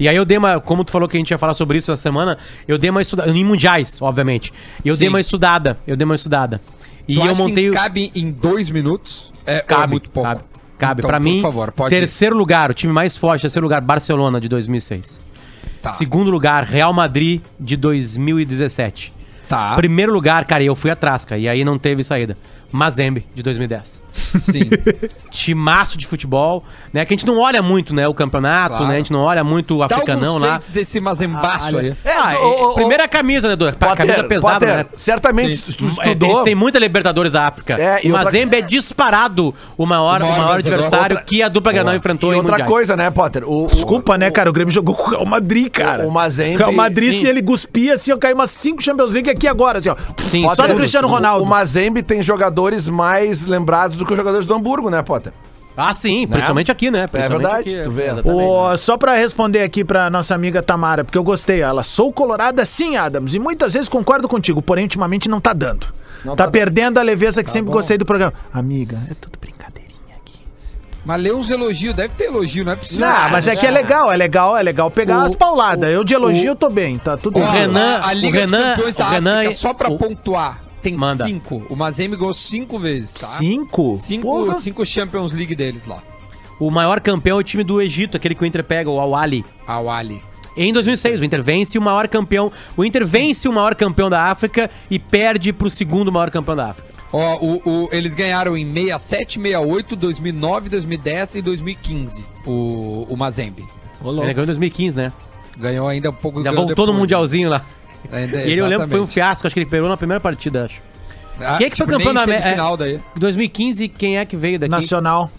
[0.01, 1.91] E aí eu dei uma, como tu falou que a gente ia falar sobre isso
[1.91, 4.53] essa semana, eu dei uma estudada, em mundiais, obviamente.
[4.85, 5.13] E eu dei Sim.
[5.13, 6.61] uma estudada, eu dei uma estudada.
[7.07, 9.33] E Tu eu acha montei cabe em dois minutos?
[9.45, 10.29] É, é Cabe, muito pouco.
[10.29, 10.43] cabe.
[10.79, 11.01] Cabe.
[11.01, 11.89] Então, pra por mim, favor, ir.
[11.91, 15.21] terceiro lugar, o time mais forte, terceiro lugar, Barcelona de 2006.
[15.83, 15.91] Tá.
[15.91, 19.13] Segundo lugar, Real Madrid de 2017.
[19.49, 19.75] Tá.
[19.77, 22.37] Primeiro lugar, cara, eu fui atrás, cara, e aí não teve saída.
[22.71, 24.03] Mazembe, de 2010.
[24.41, 24.61] Sim.
[25.31, 27.05] Timaço de futebol, né?
[27.05, 28.07] Que a gente não olha muito, né?
[28.09, 28.87] O campeonato, Claro.
[28.89, 28.95] né?
[28.95, 30.61] A gente não olha muito o Dá africanão lá.
[30.71, 31.95] desse mazembaço aí.
[32.05, 33.57] É, Ah, ô, ô, ô, primeira camisa, né?
[33.57, 34.87] Potter, camisa pesada, Potter, né?
[34.97, 35.63] Certamente, Sim.
[35.67, 36.31] tu, tu É, estudou.
[36.31, 37.75] Eles têm muita Libertadores da África.
[37.81, 41.43] É, e o outra- Mazembe é disparado o maior, O o maior adversário Outra- que
[41.43, 42.71] a dupla Granal enfrentou E em outra mundiais.
[42.71, 43.45] coisa, né, Potter?
[43.49, 44.51] O, o- Desculpa, né, o- cara?
[44.51, 46.07] O Grêmio jogou com o Real Madrid, cara.
[46.07, 49.31] O Mazembe- O Real Madrid, se ele cuspia, assim, eu caí umas cinco Champions League
[49.31, 49.97] aqui agora, assim, ó.
[50.31, 51.09] Sim, Só do Cristiano.
[51.09, 51.45] Ronaldo.
[51.45, 52.23] O Mazembe tem
[52.59, 55.33] jogadores mais lembrados do que os jogadores do Hamburgo, né, Potter?
[55.77, 57.07] Ah, sim, principalmente aqui, né?
[57.07, 58.07] Principalmente verdade, aqui, tu vê.
[58.07, 58.43] exatamente.
[58.43, 61.61] Ô, só pra responder aqui pra nossa amiga Tamara, porque eu gostei.
[61.61, 65.87] Ela, sou colorada sim, Adams, e muitas vezes concordo contigo, porém ultimamente não tá dando.
[66.25, 67.75] Não tá, tá perdendo a leveza que sempre bom.
[67.77, 68.33] gostei do programa.
[68.53, 70.41] Amiga, é tudo brincadeirinha aqui.
[71.05, 73.07] Mas lê uns elogios, deve ter elogio, não é possível.
[73.07, 75.89] Não, mas é que é legal, é legal, é legal pegar O- as pauladas.
[75.91, 77.53] Eu de elogio o- eu tô bem, tá tudo o bem.
[77.53, 80.59] Renan- a, Liga o Renan- dos Campeões da o Renan- África, só pra o- pontuar,
[80.83, 81.27] tem Manda.
[81.27, 81.65] cinco.
[81.69, 83.27] O Mazembe ganhou cinco vezes, tá?
[83.27, 83.99] Cinco?
[84.01, 84.61] Cinco, Porra.
[84.61, 86.03] cinco Champions League deles lá.
[86.59, 89.45] O maior campeão é o time do Egito, aquele que o Inter pega, o Al-Ali.
[89.67, 90.21] A Ali.
[90.57, 92.51] Em 2006, o Inter vence o maior campeão.
[92.77, 96.71] O Inter vence o maior campeão da África e perde pro segundo maior campeão da
[96.71, 96.89] África.
[97.13, 102.25] Ó, o, o- eles ganharam em 67, 68, 2009, 2010 e 2015.
[102.45, 103.65] O, o Mazembe.
[104.05, 105.13] Ele ganhou em 2015, né?
[105.57, 107.65] Ganhou ainda um pouco Já voltou no depois, Mundialzinho lá.
[108.13, 110.21] Ainda- E ele, eu lembro que foi um fiasco, acho que ele pegou na primeira
[110.21, 110.81] partida, acho.
[111.41, 112.95] Ah, Quem é que foi tipo, campeão nem da teve Amé- final daí?
[112.97, 114.71] Em 2015, quem é que veio daqui?
[114.71, 115.31] Nacional.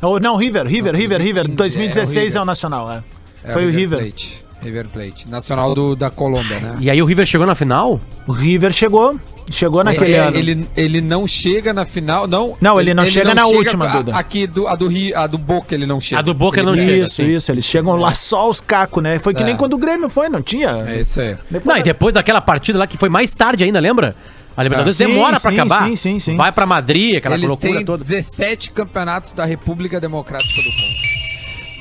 [0.00, 1.48] Oh, não, River, River, River, River.
[1.48, 2.44] 2015, 2016 é, é o o, River.
[2.46, 3.02] Nacional, é.
[3.42, 3.98] É, Foi o River.
[4.00, 4.44] Plate.
[4.62, 5.28] River Plate.
[5.28, 6.76] Nacional do, da Colômbia, né?
[6.80, 8.00] E aí o River chegou na final?
[8.26, 9.18] O River chegou,
[9.50, 10.36] chegou naquele É, ano.
[10.36, 12.56] Ele, ele não chega na final, não.
[12.60, 14.16] Não, ele não chega na última, a- Duda.
[14.16, 16.18] Aqui do, a do Rio, a do Boca ele não chega.
[16.20, 17.04] A do Boca ele não chega.
[17.04, 17.26] Isso, sim.
[17.34, 19.18] isso, eles chegam lá só os cacos, né?
[19.18, 19.46] Foi que É.
[19.46, 20.84] nem quando o Grêmio foi, não tinha.
[20.86, 21.36] É isso aí.
[21.50, 24.14] Depois- Não, e depois daquela partida lá que foi mais tarde ainda, lembra?
[24.56, 25.86] A Libertadores Ah, sim, demora pra sim, acabar.
[25.88, 26.36] sim, sim, sim.
[26.36, 28.04] Vai pra Madrid, aquela Eles loucura têm toda.
[28.04, 31.13] 17 campeonatos da República Democrática do Congo.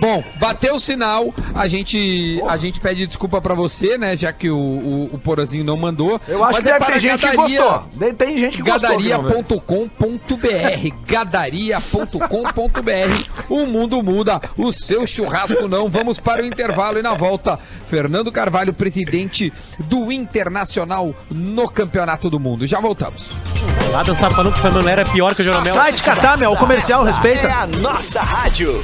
[0.03, 4.17] Bom, bateu o sinal, a gente, a gente pede desculpa pra você, né?
[4.17, 6.19] Já que o, o, o Porazinho não mandou.
[6.27, 7.61] Eu acho Mas que é deve para ter gente que Gadaria.
[7.63, 7.83] gostou.
[7.99, 8.89] Tem- Tem gente que gostou.
[8.99, 9.23] velho.
[9.23, 12.19] Gadaria.com.br Gadaria.com.br
[13.49, 15.87] O mundo muda, o seu churrasco não.
[15.89, 22.39] Vamos para o intervalo e na volta, Fernando Carvalho, presidente do Internacional no Campeonato do
[22.41, 22.67] Mundo.
[22.67, 23.31] Já voltamos.
[23.91, 25.75] O Adams tá falando que o Fernando Lera é pior que o Jeromel.
[25.75, 27.47] Vai te catar, meu, o comercial, Essa respeita.
[27.47, 28.83] É a nossa rádio.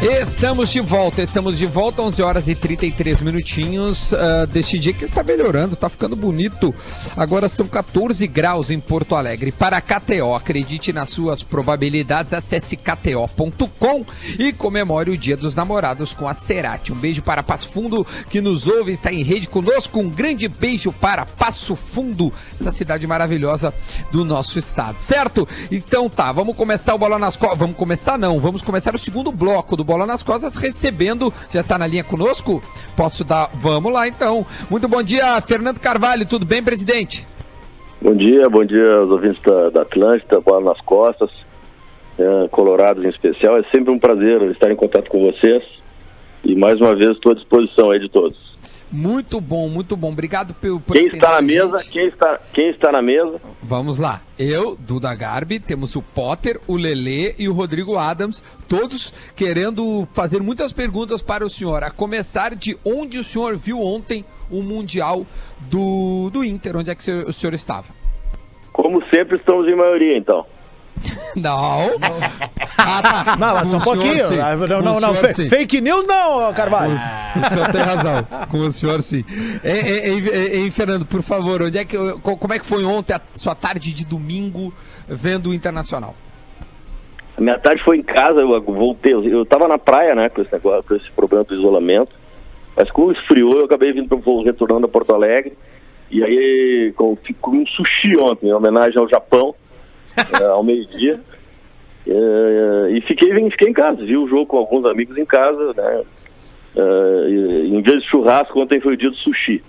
[0.00, 5.04] Estamos de volta, estamos de volta, 11 horas e 33 minutinhos ah, deste dia que
[5.04, 6.72] está melhorando, está ficando bonito.
[7.16, 9.50] Agora são 14 graus em Porto Alegre.
[9.50, 14.06] Para KTO, acredite nas suas probabilidades, acesse kto.com
[14.38, 16.92] e comemore o Dia dos Namorados com a Cerati.
[16.92, 19.98] Um beijo para Passo Fundo, que nos ouve, está em rede conosco.
[19.98, 23.74] Um grande beijo para Passo Fundo, essa cidade maravilhosa
[24.12, 25.46] do nosso estado, certo?
[25.72, 27.58] Então tá, vamos começar o Bola nas Costas.
[27.58, 31.32] Vamos começar não, vamos começar o segundo bloco do Bola nas Costas, recebendo.
[31.50, 32.62] Já tá na linha conosco?
[32.94, 33.48] Posso dar.
[33.54, 34.44] Vamos lá então.
[34.68, 36.26] Muito bom dia, Fernando Carvalho.
[36.26, 37.26] Tudo bem, presidente?
[37.98, 41.30] Bom dia, bom dia aos ouvintes da, da Atlântida, bola nas costas,
[42.18, 43.56] é, colorados em especial.
[43.56, 45.64] É sempre um prazer estar em contato com vocês
[46.44, 48.47] e mais uma vez estou à disposição aí de todos.
[48.90, 50.10] Muito bom, muito bom.
[50.10, 54.22] Obrigado por, por Quem está na mesa, quem está, quem está na mesa, Vamos lá.
[54.38, 60.40] Eu, Duda Garbi, temos o Potter, o Lelê e o Rodrigo Adams, todos querendo fazer
[60.40, 61.82] muitas perguntas para o senhor.
[61.82, 65.26] A começar de onde o senhor viu ontem o Mundial
[65.60, 67.98] do, do Inter, onde é que o senhor, o senhor estava?
[68.78, 70.46] como sempre estamos em maioria então.
[71.36, 71.80] Não.
[72.78, 73.36] Ah, tá.
[73.36, 74.24] Não, mas só um pouquinho.
[74.26, 74.38] sim.
[74.40, 75.14] Ah, Não, não, não.
[75.14, 75.48] senhor.
[75.50, 76.94] Fake news não, Carvalho.
[76.94, 78.26] O senhor tem razão.
[78.50, 79.24] Com o senhor, sim.
[79.62, 82.84] Ei, ei, ei, ei, Fernando, por favor, onde é que, co- como é que foi
[82.84, 84.72] ontem a sua tarde de domingo
[85.08, 86.14] vendo o Internacional?
[87.36, 90.52] A minha tarde foi em casa, eu voltei, eu estava na praia, né, com esse
[90.52, 92.10] negócio, com esse problema do isolamento,
[92.76, 94.08] mas como esfriou, eu acabei vindo
[94.44, 95.52] retornando a Porto Alegre,
[96.10, 99.54] e aí com, comi um sushi ontem, em homenagem ao Japão,
[100.40, 101.20] eh, ao meio-dia,
[102.10, 106.02] Eh, e fiquei, fiquei em casa, vi o jogo com alguns amigos em casa, né,
[106.76, 109.62] e- em vez de churrasco, ontem foi o dia do sushi.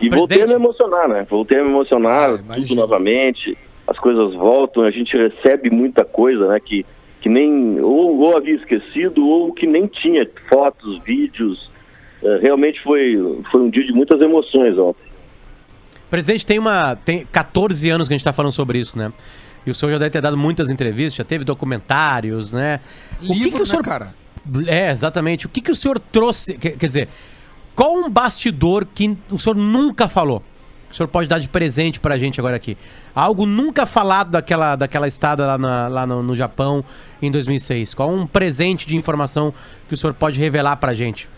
[0.00, 1.26] E voltei a me emocionar, né?
[1.28, 3.56] Voltei a me emocionar, Ah, tudo novamente,
[3.86, 6.60] as coisas voltam, a gente recebe muita coisa, né?
[6.60, 6.84] Que,
[7.22, 11.68] que nem ou, ou havia esquecido ou que nem tinha fotos, vídeos.
[12.42, 13.16] Realmente foi,
[13.50, 15.02] foi um dia de muitas emoções ontem.
[16.10, 16.94] Presidente, tem uma.
[16.96, 19.12] Tem 14 anos que a gente tá falando sobre isso, né?
[19.66, 22.80] E o senhor já deve ter dado muitas entrevistas, já teve documentários, né?
[23.22, 23.82] o que, Livro, que o senhor.
[23.84, 24.14] né, cara?
[24.66, 25.46] É, exatamente.
[25.46, 26.56] O que, que o senhor trouxe.
[26.56, 27.08] Quer, quer dizer,
[27.74, 30.40] qual um bastidor que o senhor nunca falou?
[30.88, 32.76] Que o senhor pode dar de presente pra gente agora aqui.
[33.14, 36.82] Algo nunca falado daquela, daquela estada lá, na- lá no, no Japão
[37.20, 37.92] em 2006.
[37.92, 39.52] Qual um presente de informação
[39.86, 41.28] que o senhor pode revelar pra gente?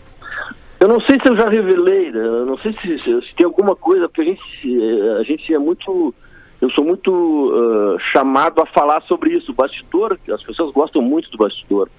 [0.79, 2.19] Eu não sei se eu já revelei, né?
[2.19, 5.53] eu não sei se, se- se tem alguma coisa, porque a gente, eh, a gente
[5.53, 6.15] é muito.
[6.61, 9.51] Eu sou muito ah, chamado a falar sobre isso.
[9.51, 11.89] O bastidor, as pessoas gostam muito do bastidor.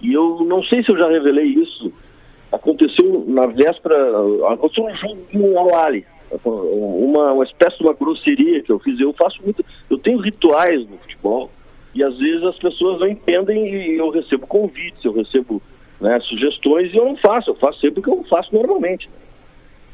[0.00, 1.92] E eu não sei se eu já revelei isso.
[2.52, 3.96] Aconteceu na véspera,
[4.52, 6.06] aconteceu um jogo no Al-Ali.
[6.44, 8.98] Uma, uma espécie de uma grosseria que eu fiz.
[9.00, 9.64] Eu faço muito.
[9.90, 11.50] Eu tenho rituais no futebol
[11.94, 15.60] e às vezes as pessoas não entendem e eu recebo convites, eu recebo
[16.00, 17.50] né, sugestões e eu não faço.
[17.50, 19.08] Eu faço sempre o que eu faço normalmente.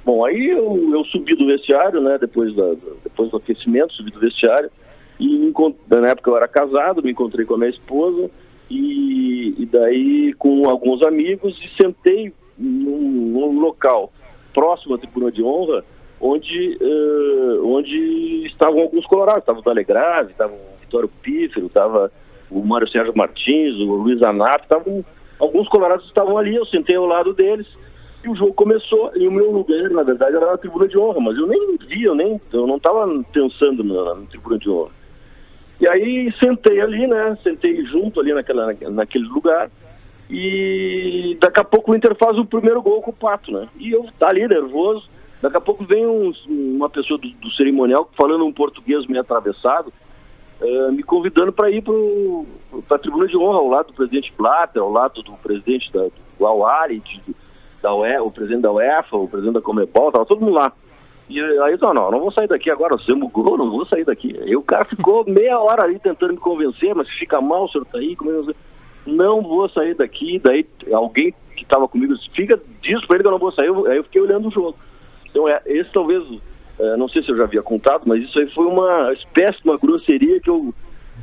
[0.05, 4.21] Bom, aí eu, eu subi do vestiário, né, depois, da, depois do aquecimento, subi do
[4.21, 4.71] vestiário
[5.19, 5.53] e
[5.89, 8.31] na época eu era casado, me encontrei com a minha esposa
[8.71, 14.13] e, e daí com alguns amigos e sentei num, num local
[14.53, 15.85] próximo à tribuna de honra
[16.21, 22.11] onde, eh, onde estavam alguns colorados, estava o Dalegrave, estava o Vitório Pífero, estava
[22.51, 25.05] o Mário Sérgio Martins, o Luiz Anato, estavam
[25.39, 27.67] alguns colorados estavam ali, eu sentei ao lado deles
[28.29, 31.37] o jogo começou e o meu lugar, na verdade, era na tribuna de honra, mas
[31.37, 34.91] eu nem vi, eu, nem, eu não estava pensando na, na tribuna de honra.
[35.81, 37.37] E aí sentei ali, né?
[37.43, 39.71] Sentei junto ali naquela, naquele lugar.
[40.31, 43.69] E daqui a pouco o Inter faz o primeiro gol com o Pato, né?
[43.79, 45.09] E eu tá ali nervoso.
[45.43, 49.93] Daqui a pouco vem uns- uma pessoa do, do cerimonial falando um português meio atravessado,
[50.63, 54.81] eh, me convidando para ir para a tribuna de honra, ao lado do presidente Blatter,
[54.81, 56.07] ao lado do presidente da,
[56.39, 57.21] do Al-Ali, de-
[57.85, 60.73] da UE, o presidente da UEFA, o presidente da Comebol, tava todo mundo lá.
[61.29, 64.05] E aí eu não, não, não vou sair daqui agora, você gol, não vou sair
[64.05, 64.35] daqui.
[64.41, 67.85] Aí o cara ficou meia hora ali tentando me convencer, mas fica mal, o senhor
[67.87, 68.55] tá aí, como é
[69.07, 70.41] não vou sair daqui.
[70.43, 73.69] Daí alguém que estava comigo disse, fica, diz pra ele que eu não vou sair,
[73.69, 74.77] aí eu fiquei olhando o jogo.
[75.31, 76.23] Então é, esse talvez,
[76.79, 79.69] é, não sei se eu já havia contado, mas isso aí foi uma espécie de
[79.69, 80.75] uma grosseria que eu,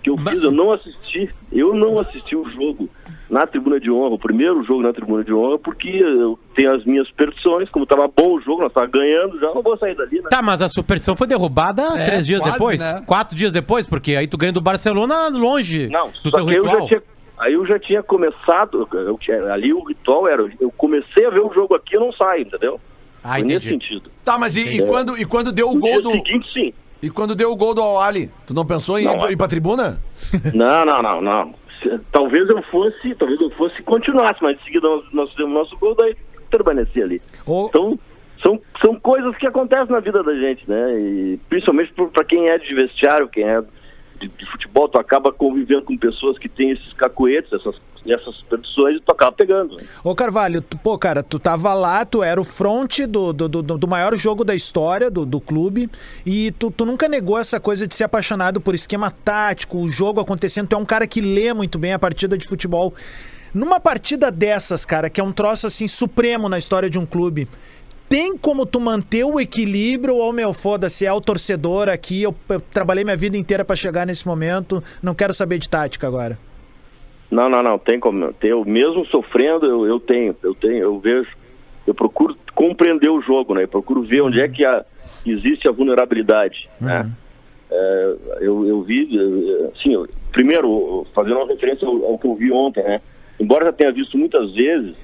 [0.03, 2.89] que eu fiz, eu não assisti, eu não assisti o jogo
[3.29, 6.83] na tribuna de honra, o primeiro jogo na tribuna de honra, porque eu tenho as
[6.83, 10.17] minhas perdições, como estava bom o jogo, nós estávamos ganhando, já não vou sair dali,
[10.21, 10.27] né?
[10.29, 12.81] Tá, mas a superstição foi derrubada É, três dias quase, depois?
[12.81, 13.03] né?
[13.05, 13.85] Quatro dias depois?
[13.85, 16.81] Porque aí tu ganha do Barcelona longe Não, do só teu que eu ritual.
[16.81, 17.03] já tinha,
[17.39, 19.19] aí eu já tinha começado, eu
[19.53, 22.81] ali o ritual era, eu comecei a ver o jogo aqui, eu não saio, entendeu?
[23.23, 24.09] Ah, nesse sentido.
[24.25, 26.11] Tá, mas e, e quando, e quando deu o No gol dia do.
[26.11, 26.73] seguinte, sim.
[27.01, 29.47] E quando deu o gol do Awali, tu não pensou em Não, ir, ir pra
[29.47, 29.99] tribuna?
[30.53, 31.55] Não, não, não, não.
[32.11, 35.75] Talvez eu fosse, talvez eu fosse e continuasse, mas em seguida nós, nós fizemos nosso
[35.77, 36.15] gol, daí
[36.49, 37.19] permaneci ali.
[37.45, 37.99] Ô, Então,
[38.43, 40.93] são, são coisas que acontecem na vida da gente, né?
[40.99, 43.63] E principalmente para quem é de vestiário, quem é
[44.51, 49.11] futebol, tu acaba convivendo com pessoas que têm esses cacoetes, essas, essas perdições, e tu
[49.11, 49.75] acaba pegando.
[49.77, 49.83] né?
[50.03, 53.61] Ô Carvalho, tu- pô, cara, tu tava lá, tu era o front do, do, do,
[53.77, 55.89] do maior jogo da história do, do clube
[56.25, 60.19] e tu, tu nunca negou essa coisa de ser apaixonado por esquema tático, o jogo
[60.19, 60.67] acontecendo.
[60.67, 62.93] Tu é um cara que lê muito bem a partida de futebol.
[63.53, 67.47] Numa partida dessas, cara, que é um troço assim supremo na história de um clube,
[68.11, 72.59] tem como tu manter o equilíbrio ou, meu, foda-se, é o torcedor aqui, eu, eu
[72.59, 76.37] trabalhei minha vida inteira pra chegar nesse momento, não quero saber de tática agora.
[77.31, 78.35] Não, não, não, tem como.
[78.43, 81.29] Eu mesmo sofrendo, eu, eu tenho, eu tenho, eu vejo,
[81.87, 83.63] eu procuro compreender o jogo, né?
[83.63, 84.83] Eu procuro ver onde é que a-
[85.25, 87.09] existe a vulnerabilidade, né?
[87.71, 89.07] É, eu, eu vi,
[89.73, 89.95] assim,
[90.33, 92.99] primeiro, fazendo uma referência ao, ao que eu vi ontem, né?
[93.39, 94.95] Embora já tenha visto muitas vezes,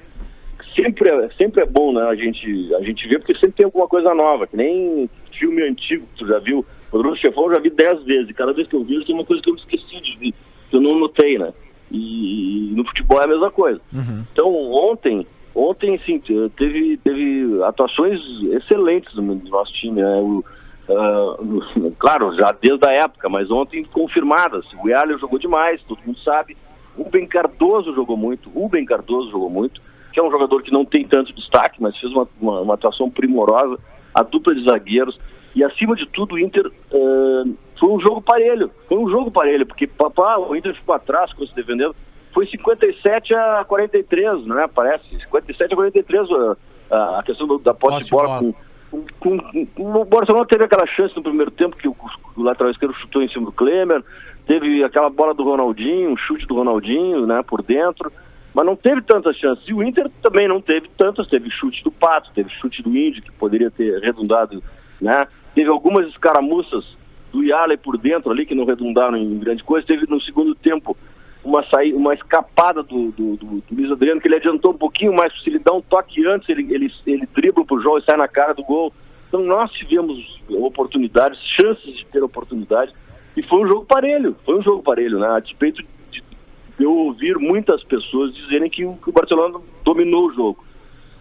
[0.74, 2.02] sempre é, sempre é bom, né?
[2.02, 6.06] A gente, a gente vê porque sempre tem alguma coisa nova, que nem filme antigo,
[6.06, 6.64] que tu já viu.
[6.90, 9.24] Poderoso Chefão eu já vi dez vezes, e cada vez que eu vejo tem uma
[9.24, 10.34] coisa que eu esqueci de ver,
[10.70, 11.52] que eu não notei, né?
[11.90, 13.80] E, no futebol é a mesma coisa.
[14.32, 16.20] Então, ontem, ontem, sim,
[16.56, 18.20] teve, teve atuações
[18.52, 20.16] excelentes do nosso time, né?
[20.20, 20.44] O,
[21.42, 24.64] no- claro, já desde a época, mas ontem confirmadas.
[24.82, 26.56] O Yalio jogou demais, todo mundo sabe.
[26.96, 29.80] O Ben Cardoso jogou muito, o Ben Cardoso jogou muito,
[30.18, 33.08] que é um jogador que não tem tanto destaque, mas fez uma, uma, uma atuação
[33.08, 33.78] primorosa.
[34.12, 35.16] A dupla de zagueiros.
[35.54, 37.44] E acima de tudo, o Inter ah,
[37.78, 38.68] foi um jogo parelho.
[38.88, 41.94] Foi um jogo parelho, porque papá, o Inter ficou atrás, ficou se defendendo.
[42.34, 44.68] Foi 57 a 43, né?
[44.74, 45.04] Parece.
[45.20, 46.56] 57 a 43 a,
[46.90, 48.40] a, a questão do- da posse Posse de bola.
[48.40, 48.54] bola.
[48.90, 51.94] Com, com, com- o Barcelona teve aquela chance no primeiro tempo que o,
[52.36, 54.02] o lateral esquerdo chutou em cima do Klemer,
[54.46, 58.10] teve aquela bola do Ronaldinho, um chute do Ronaldinho, né, por dentro,
[58.54, 59.66] mas não teve tantas chances.
[59.68, 63.22] E o Inter também não teve tantas, teve chute do Pato, teve chute do Índio,
[63.22, 64.62] que poderia ter redundado,
[65.00, 65.26] né?
[65.54, 66.84] Teve algumas escaramuças
[67.32, 69.86] do Yale por dentro ali que não redundaram em grande coisa.
[69.86, 70.96] Teve no segundo tempo
[71.44, 75.14] uma saída, uma escapada do, do, do, do Luiz Adriano, que ele adiantou um pouquinho
[75.14, 78.16] mais, se ele dá um toque antes, ele, ele, ele dribla pro João e sai
[78.16, 78.92] na cara do gol.
[79.28, 82.92] Então nós tivemos oportunidades, chances de ter oportunidade,
[83.36, 85.28] e foi um jogo parelho, foi um jogo parelho, né?
[85.28, 85.88] A despeito de
[86.84, 90.64] eu ouvir muitas pessoas dizerem que o, que o Barcelona dominou o jogo.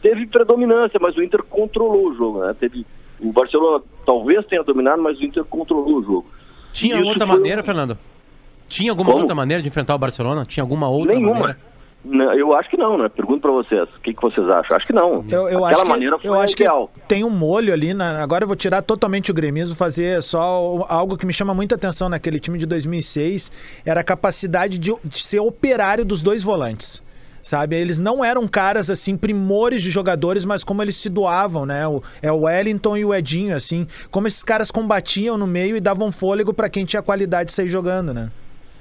[0.01, 2.55] Teve predominância, mas o Inter controlou o jogo, né?
[2.59, 2.85] Teve,
[3.19, 6.25] o Barcelona talvez tenha dominado, mas o Inter controlou o jogo.
[6.71, 7.97] Tinha outra foi maneira, Fernando?
[8.69, 9.21] Tinha alguma Como?
[9.21, 10.45] outra maneira de enfrentar o Barcelona?
[10.45, 11.33] Tinha alguma outra Nenhuma.
[11.33, 11.59] maneira?
[12.05, 13.09] Não, eu acho que não, né?
[13.09, 14.77] Pergunto pra vocês, o que, que vocês acham?
[14.77, 15.25] Acho que não.
[15.29, 16.89] Eu, eu Aquela acho que, maneira foi eu acho ideal.
[16.93, 17.93] que tem um molho ali.
[17.93, 21.75] na- agora eu vou tirar totalmente o gremismo, fazer só algo que me chama muita
[21.75, 23.51] atenção naquele time de 2006.
[23.85, 27.03] Era a capacidade de, de ser operário dos dois volantes.
[27.41, 31.87] Sabe, eles não eram caras assim, primores de jogadores, mas como eles se doavam, né?
[31.87, 35.79] O, é o Wellington e o Edinho, assim, como esses caras combatiam no meio e
[35.79, 38.29] davam fôlego pra quem tinha qualidade de sair jogando, né?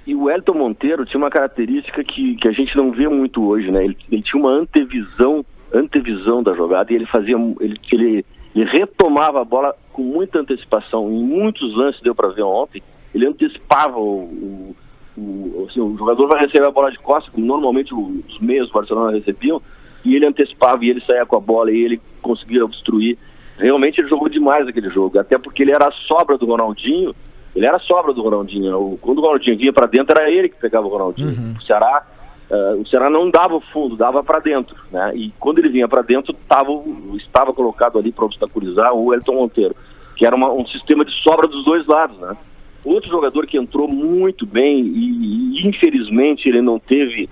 [0.07, 3.71] E o Elton Monteiro tinha uma característica que, que a gente não vê muito hoje,
[3.71, 3.85] né?
[3.85, 9.41] Ele, ele tinha uma antevisão, antevisão da jogada e ele fazia, ele, ele, ele retomava
[9.41, 11.11] a bola com muita antecipação.
[11.11, 12.81] Em muitos lances deu para ver ontem,
[13.13, 14.75] ele antecipava o,
[15.17, 18.69] o, o, assim, o jogador vai receber a bola de costas, como normalmente os meios
[18.69, 19.61] do Barcelona recebiam,
[20.05, 23.19] e ele antecipava e ele saía com a bola e ele conseguia obstruir.
[23.59, 27.15] Realmente ele jogou demais aquele jogo, até porque ele era a sobra do Ronaldinho.
[27.57, 28.99] Ele era sobra do Ronaldinho.
[29.01, 31.57] Quando o Ronaldinho vinha para dentro, era ele que pegava o Ronaldinho.
[31.59, 32.03] O Ceará,
[32.51, 35.13] eh, o Ceará não dava o fundo, dava para dentro, né?
[35.17, 36.71] E quando ele vinha para dentro, tava,
[37.17, 39.75] estava colocado ali para obstaculizar o Elton Monteiro,
[40.15, 42.37] que era uma- um sistema de sobra dos dois lados, né?
[42.85, 47.29] Outro jogador que entrou muito bem e, e, infelizmente ele não teve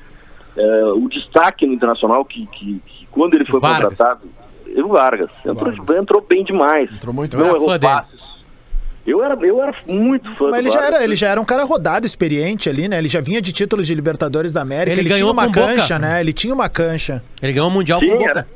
[0.56, 3.98] eh, o destaque no internacional que, que- que quando ele foi Vargas.
[3.98, 4.22] contratado,
[4.76, 6.90] o Vargas entrou, entrou bem demais.
[6.92, 7.54] Entrou muito não bem.
[7.56, 7.92] errou fã dele.
[9.06, 11.44] Eu era, eu era muito fã Mas do ele já, era, ele já era um
[11.44, 12.96] cara rodado, experiente ali, né?
[12.98, 14.92] Ele já vinha de títulos de Libertadores da América.
[14.92, 15.74] Ele Ele, ganhou tinha uma com Boca.
[15.74, 16.20] cancha, né?
[16.20, 17.22] Ele tinha uma cancha.
[17.42, 18.30] Ele ganhou o Mundial Sim, com Boca.
[18.30, 18.46] era.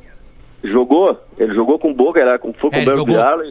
[0.63, 3.05] Jogou, ele jogou com Boca, ele era com, foi com É, o.
[3.05, 3.43] Viala.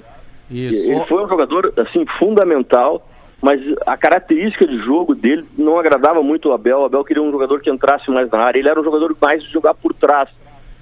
[0.50, 0.90] Isso.
[0.90, 3.06] Ele foi um jogador assim fundamental,
[3.40, 6.80] mas a característica de jogo dele não agradava muito o Abel.
[6.80, 8.58] O Abel queria um jogador que entrasse mais na área.
[8.58, 10.28] Ele era um jogador mais de jogar por trás.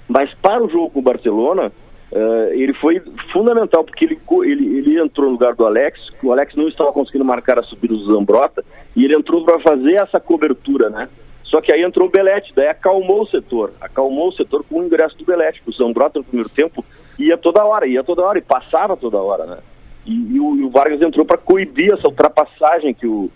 [0.07, 1.71] Mas para o jogo com o Barcelona,
[2.11, 5.99] eh, ele foi fundamental porque ele, ele, ele entrou no lugar do Alex.
[6.23, 8.63] O Alex não estava conseguindo marcar a subida do Zambrota
[8.95, 11.09] e ele entrou para fazer essa cobertura, né?
[11.43, 14.83] Só que aí entrou o Belete, daí acalmou o setor, acalmou o setor com o
[14.85, 15.61] ingresso do Belete.
[15.65, 16.83] O Zambrota no primeiro tempo
[17.17, 19.57] ia toda hora, ia toda hora e passava toda hora, né?
[20.05, 23.29] E, e o, e o Vargas entrou para coibir essa ultrapassagem que o,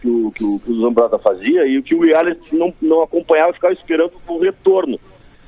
[0.00, 3.02] que o, que o, que o Zambrota fazia e o que o Yales não, não
[3.02, 4.98] acompanhava ficava esperando o retorno.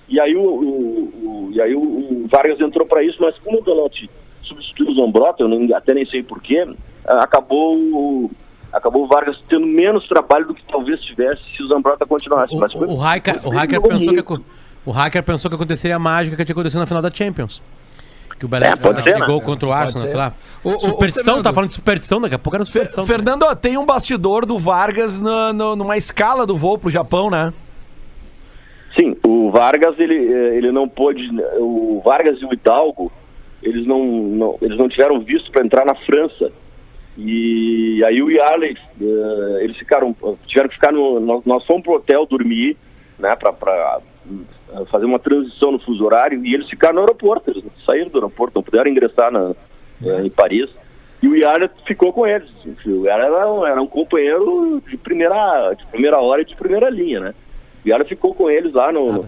[0.08, 3.62] E aí o- o- e aí o, o Vargas entrou para isso, mas como o
[3.62, 4.08] Belotti
[4.42, 6.66] substituiu o Zambrota, eu nem- até nem sei porquê,
[7.04, 8.30] acabou, o-
[8.72, 12.54] acabou o Vargas tendo menos trabalho do que talvez tivesse se o Zambrota continuasse.
[12.54, 14.44] O, Mas foi- o, Raika, o jogou pensou que, muito.
[14.84, 17.62] o Raika pensou que aconteceria a mágica que tinha acontecido na final da Champions.
[18.38, 19.44] Que o Belém É, pode ser, ligou né?
[19.46, 20.30] contra o Arsenal, sei lá.
[20.62, 23.06] O- superstição, tá falando de superstição, daqui a pouco era superstição.
[23.06, 27.30] Fernando, ó, tem um bastidor do Vargas na- no- numa escala do voo pro Japão,
[27.30, 27.50] né?
[29.56, 31.28] Vargas, ele, eh, ele não pôde.
[31.58, 33.10] O Vargas e o Hidalgo,
[33.62, 36.52] eles não, não- eles não tiveram visto para entrar na França.
[37.18, 40.14] E aí o Yarley, eh, eles ficaram,
[40.46, 41.18] tiveram que ficar no.
[41.20, 42.76] Nós, nós fomos pro hotel dormir,
[43.18, 44.00] né, para
[44.90, 48.56] fazer uma transição no fuso horário, e eles ficaram no aeroporto, eles saíram do aeroporto,
[48.56, 49.54] não puderam ingressar na,
[50.04, 50.68] eh, em Paris.
[51.22, 52.48] E o Yarley ficou com eles.
[52.84, 56.90] O Yarley era, um- era um companheiro de primeira, de primeira hora e de primeira
[56.90, 57.34] linha, né?
[57.86, 59.24] O Yarley ficou com eles lá no,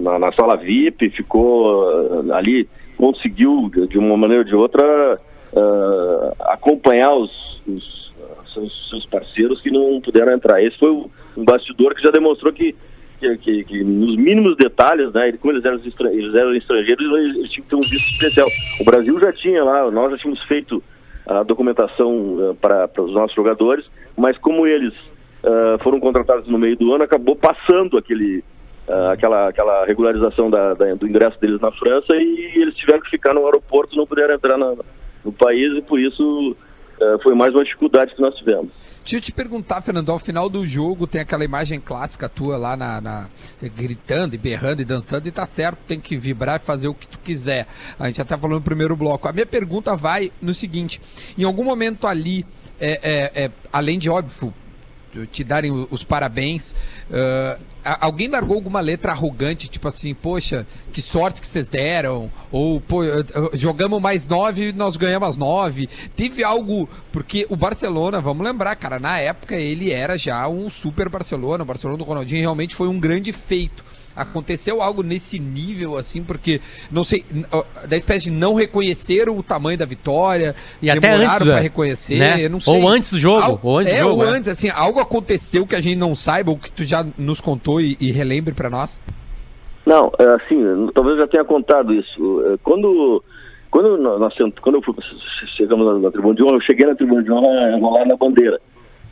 [0.00, 1.88] na, na sala VIP, ficou
[2.30, 2.68] ah, ali,
[2.98, 5.20] conseguiu de, uma maneira ou de outra
[5.56, 7.30] ah, acompanhar os,
[7.68, 8.12] os-
[8.52, 10.62] seus, seus parceiros que não puderam entrar.
[10.62, 11.08] Esse foi um
[11.44, 12.74] bastidor que já demonstrou que,
[13.20, 15.80] que, que- que nos mínimos detalhes, né, como eles eram,
[16.12, 18.48] eles eram estrangeiros, eles, eles tinham que ter um visto especial.
[18.80, 20.82] O Brasil já tinha lá, nós já tínhamos feito
[21.26, 23.84] a documentação ah, para para os nossos jogadores,
[24.16, 24.92] mas como eles
[25.44, 28.42] ah, foram contratados no meio do ano, acabou passando aquele,
[28.88, 33.10] ah, aquela, aquela regularização da- da- do ingresso deles na França e eles tiveram que
[33.10, 34.74] ficar no aeroporto, não puderam entrar na-
[35.24, 36.56] no país e por isso
[37.00, 38.70] ah, foi mais uma dificuldade que nós tivemos.
[39.02, 42.74] Deixa eu te perguntar, Fernando, ao final do jogo tem aquela imagem clássica tua lá
[42.74, 43.26] na, na-
[43.76, 47.06] gritando e berrando e dançando, e tá certo, tem que vibrar e fazer o que
[47.06, 47.66] tu quiser.
[48.00, 49.28] A gente até falou no primeiro bloco.
[49.28, 51.02] A minha pergunta vai no seguinte:
[51.36, 52.46] em algum momento ali,
[52.80, 52.92] é,
[53.36, 54.54] é, é, além de óbvio,
[55.30, 56.74] te darem os parabéns.
[57.84, 62.80] a- alguém largou alguma letra arrogante, tipo assim, poxa, que sorte que vocês deram, ou
[62.80, 63.02] pô,
[63.52, 65.88] jogamos mais nove nós ganhamos nove.
[66.16, 71.08] Teve algo, porque o Barcelona, vamos lembrar, cara, na época ele era já um super
[71.08, 73.84] Barcelona, o Barcelona do Ronaldinho realmente foi um grande feito.
[74.16, 76.60] Aconteceu algo nesse nível, assim, porque,
[76.90, 77.24] não sei,
[77.88, 81.60] da espécie de não reconheceram o tamanho da vitória, E até antes demoraram do- pra
[81.60, 82.44] reconhecer, né?
[82.44, 82.72] eu não sei.
[82.80, 84.36] Ou antes do jogo, Al- ou antes do é, jogo, ou é.
[84.36, 87.80] antes, assim, algo aconteceu que a gente não saiba, ou que tu já nos contou
[87.80, 89.00] e, e relembre pra nós?
[89.84, 92.42] Não, é assim, talvez eu já tenha contado isso.
[92.52, 93.22] É, Quando,
[93.70, 94.94] quando nós quando eu fui,
[95.56, 98.60] chegamos na, na tribuna de honra, eu cheguei na tribuna de honra enrolar na bandeira.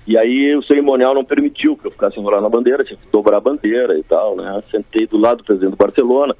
[0.06, 3.36] E aí o cerimonial não permitiu que eu ficasse enrolado na bandeira, tinha que dobrar
[3.36, 4.62] a bandeira e tal, né?
[4.70, 6.34] Sentei do lado do presidente do Barcelona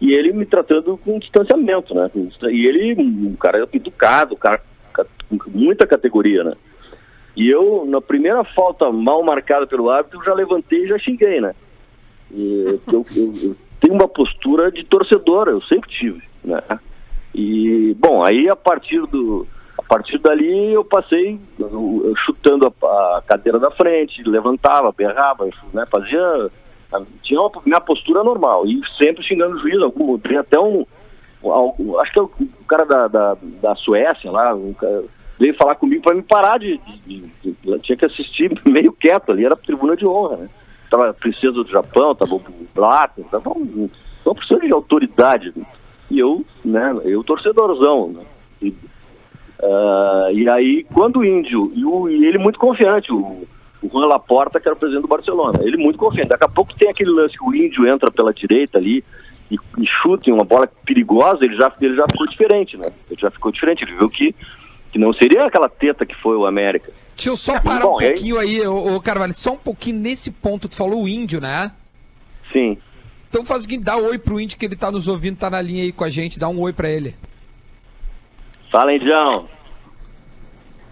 [0.00, 2.08] e ele me tratando com distanciamento, né?
[2.50, 4.60] E ele, um cara educado, cara
[4.94, 6.52] com muita categoria, né?
[7.36, 11.54] E eu, na primeira falta mal marcada pelo árbitro, já levantei e já xinguei, né?
[12.30, 13.06] Eu, eu-
[13.42, 16.62] eu tenho uma postura de torcedor, eu sempre tive, né?
[17.34, 19.46] E, bom, aí a partir do...
[19.78, 21.38] A partir dali eu passei
[22.26, 25.86] chutando a, a cadeira da frente, levantava, berrava, né?
[25.90, 26.50] Fazia...
[27.22, 29.80] Tinha uma minha postura normal e sempre xingando o juiz.
[29.82, 30.84] Algum, tem até um...
[31.42, 32.30] um- Acho que é o
[32.66, 35.04] cara da, da, da Suécia lá, um cara,
[35.38, 39.30] veio falar comigo para me parar de, de- de- de- tinha que assistir meio quieto
[39.30, 40.48] ali, era tribuna de honra, né?
[40.90, 42.42] Tava a princesa do Japão, tava o
[42.74, 43.90] Blatter, tava um,
[44.24, 45.52] uma pessoa de autoridade.
[46.10, 48.22] E eu, né, eu torcedorzão, né?
[48.62, 48.74] E,
[49.62, 53.46] ah, e aí, quando o Índio, e, o- e ele muito confiante, o,
[53.82, 56.28] o Juan Laporta, que era o presidente do Barcelona, ele muito confiante.
[56.28, 59.04] Daqui a pouco tem aquele lance que o Índio entra pela direita ali
[59.50, 62.86] e, e chuta em uma bola perigosa, ele já, ele já ficou diferente, né?
[63.10, 64.34] Ele já ficou diferente, ele viu que,
[64.92, 66.92] que não seria aquela teta que foi o América.
[67.16, 68.12] Deixa eu só parar Bom, um e aí?
[68.12, 70.68] pouquinho aí, ô, ô Carvalho, só um pouquinho nesse ponto.
[70.68, 71.72] Tu falou o índio, né?
[72.52, 72.78] Sim.
[73.28, 75.60] Então faz o seguinte, dá oi pro índio que ele tá nos ouvindo, tá na
[75.60, 77.14] linha aí com a gente, dá um oi pra ele.
[78.70, 79.46] Fala, Indião.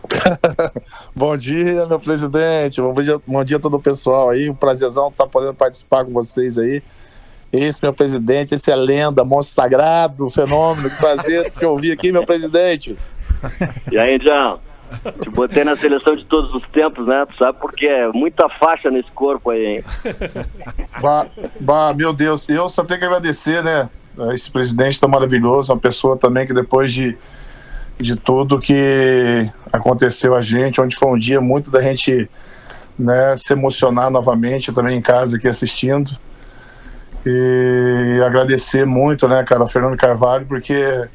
[1.14, 2.81] Bom dia, meu presidente.
[2.81, 4.49] Bom dia, bom dia a todo o pessoal aí.
[4.49, 6.83] Um prazerzão estar podendo participar com vocês aí.
[7.53, 10.91] Esse, meu presidente, esse é lenda, monstro sagrado, fenômeno.
[10.91, 12.97] Que prazer te ouvir aqui, meu presidente.
[13.93, 14.59] E aí, Indião?
[15.22, 17.27] Te botei na seleção de todos os tempos, né?
[17.27, 19.85] Tu sabe porque é muita faixa nesse corpo aí, hein?
[21.01, 21.27] Bah,
[21.61, 23.91] bah, meu Deus, eu só tenho que agradecer, né?
[24.33, 27.16] Esse presidente tá maravilhoso, uma pessoa também que depois de,
[27.99, 32.28] de tudo que aconteceu a gente, onde foi um dia muito da gente
[32.99, 36.16] né, se emocionar novamente, também em casa aqui assistindo.
[37.24, 41.09] E agradecer muito, né, cara, ao Fernando Carvalho, porque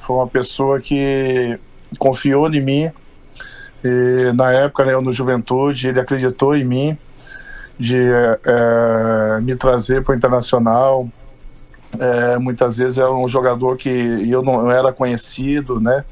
[0.00, 1.58] foi uma pessoa que
[1.98, 2.90] confiou em mim.
[3.84, 6.98] E, na época, né, eu no Juventude, ele acreditou em mim
[7.78, 11.08] de eh, me trazer para o internacional.
[12.00, 16.04] Eh, muitas vezes era um jogador que eu não eu era conhecido, né?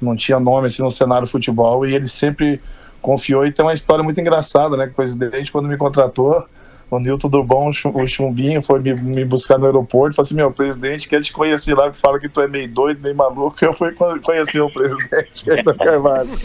[0.00, 2.60] Não tinha nome assim no cenário futebol e ele sempre
[3.02, 3.44] confiou.
[3.46, 4.86] E tem uma história muito engraçada, né?
[4.86, 6.44] Que o presidente, quando me contratou,
[6.90, 10.16] o Nilton do Bom, o Chum- o Chumbinho, foi me, me buscar no aeroporto.
[10.16, 13.00] Falei assim: meu presidente, quer te conhecer lá, que fala que tu é meio doido,
[13.02, 13.56] nem maluco.
[13.64, 16.30] Eu fui con- conhecer o presidente da Carvalho.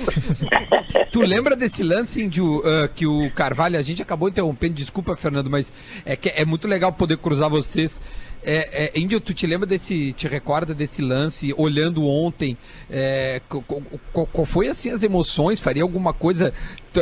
[1.12, 5.50] Tu lembra desse lance Índio, ah, que o Carvalho, a gente acabou interrompendo, desculpa, Fernando,
[5.50, 5.72] mas
[6.06, 8.02] é que é muito legal poder cruzar vocês.
[8.48, 12.56] É, é, Índio, tu te lembra desse, te recorda desse lance, olhando ontem,
[12.92, 15.60] é, qual, foi assim as emoções?
[15.60, 16.54] Faria alguma coisa,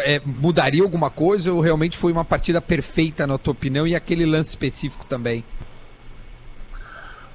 [0.06, 4.26] é, mudaria alguma coisa ou realmente foi uma partida perfeita na tua opinião e aquele
[4.26, 5.44] lance específico também?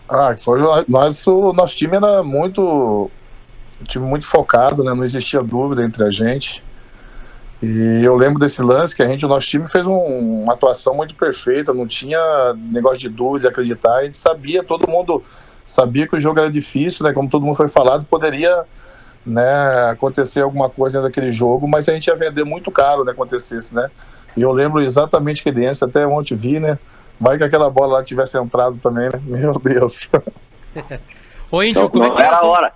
[0.09, 3.11] Ah, foi, nós, o nosso time era muito,
[3.85, 4.95] time muito focado, né?
[4.95, 6.65] Não existia dúvida entre a gente.
[7.63, 10.95] E eu lembro desse lance que a gente, o nosso time fez um- uma atuação
[10.95, 12.21] muito perfeita, não tinha
[12.57, 15.25] negócio de dúvida, de acreditar, a gente sabia, todo mundo
[15.67, 17.13] sabia que o jogo era difícil, né?
[17.13, 18.63] Como todo mundo foi falado, poderia
[19.27, 23.13] né, acontecer alguma coisa dentro daquele jogo, mas a gente ia vender muito caro né,
[23.13, 23.91] acontecesse, né?
[24.37, 26.79] E eu lembro exatamente que lance, até ontem vi, né?
[27.21, 29.21] Vai que aquela bola lá tivesse entrado também, né?
[29.27, 30.09] Meu Deus.
[31.51, 32.73] Ô, Índio, Não, como é que era a hora.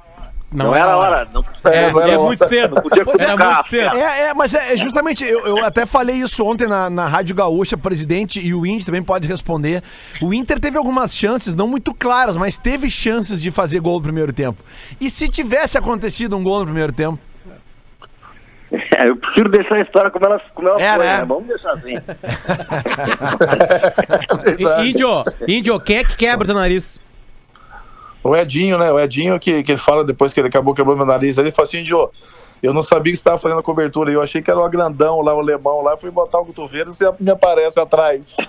[0.52, 1.28] Não, era a hora.
[1.32, 2.26] Não, É, não era é hora.
[2.26, 2.74] muito cedo.
[2.76, 3.54] não podia Era cutucar.
[3.54, 3.96] muito cedo.
[3.96, 7.34] É, é, mas é, é justamente, eu, eu até falei isso ontem na, na Rádio
[7.34, 9.82] Gaúcha, presidente, e o Inter também pode responder.
[10.20, 14.02] O Inter teve algumas chances, não muito claras, mas teve chances de fazer gol no
[14.02, 14.62] primeiro tempo.
[15.00, 17.18] E se tivesse acontecido um gol no primeiro tempo?
[18.72, 21.18] É, eu prefiro deixar a história como ela, como ela É, foi, né?
[21.18, 21.24] né?
[21.26, 21.94] Vamos deixar assim.
[24.88, 26.98] Índio, Índio, quem é que quebra teu nariz?
[28.22, 28.90] O Edinho, né?
[28.92, 31.82] O Edinho que, que fala depois que ele acabou quebrando meu nariz, ele fala assim,
[31.82, 32.10] Dio,
[32.62, 35.20] eu não sabia que você estava fazendo a cobertura, eu achei que era o agrandão
[35.20, 38.36] lá, o alemão lá, fui botar o cotovelo e você me aparece atrás.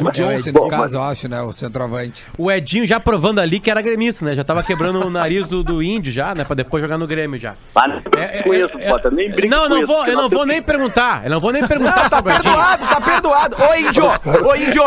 [0.00, 1.40] O Johnson, no caso, eu acho, né?
[1.42, 2.24] O centroavante.
[2.36, 4.34] O Edinho já provando ali que era gremista, né?
[4.34, 6.42] Já tava quebrando o nariz do, do Índio já, né?
[6.44, 7.54] Pra depois jogar no Grêmio já.
[7.74, 9.12] Mas nem brinca com isso, Potter.
[9.12, 11.24] Nem brinca não, não vou, eu não vou nem perguntar.
[11.24, 12.54] Eu não vou nem perguntar Tá sobre o Edinho.
[12.54, 13.56] perdoado, tá perdoado.
[13.62, 14.04] Ô, Índio!
[14.48, 14.82] Ô, Índio!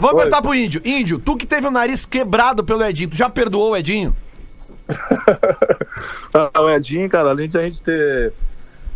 [0.00, 0.16] Vamos Oi.
[0.16, 0.80] perguntar pro Índio.
[0.84, 4.14] Índio, tu que teve o nariz quebrado pelo Edinho, tu já perdoou o Edinho?
[6.34, 8.32] Ah, o Edinho, cara, além de a gente ter.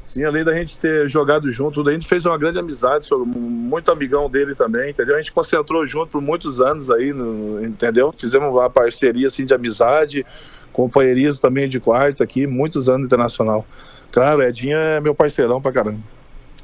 [0.03, 3.91] Sim, além da gente ter jogado junto, a gente fez uma grande amizade, sou muito
[3.91, 5.15] amigão dele também, entendeu?
[5.15, 8.11] A gente concentrou junto por muitos anos aí, no- entendeu?
[8.11, 10.25] Fizemos uma parceria assim de amizade,
[10.73, 13.67] companheirismo também de quarto aqui, muitos anos internacional.
[14.11, 16.01] Claro, o Edinho é meu parceirão pra caramba.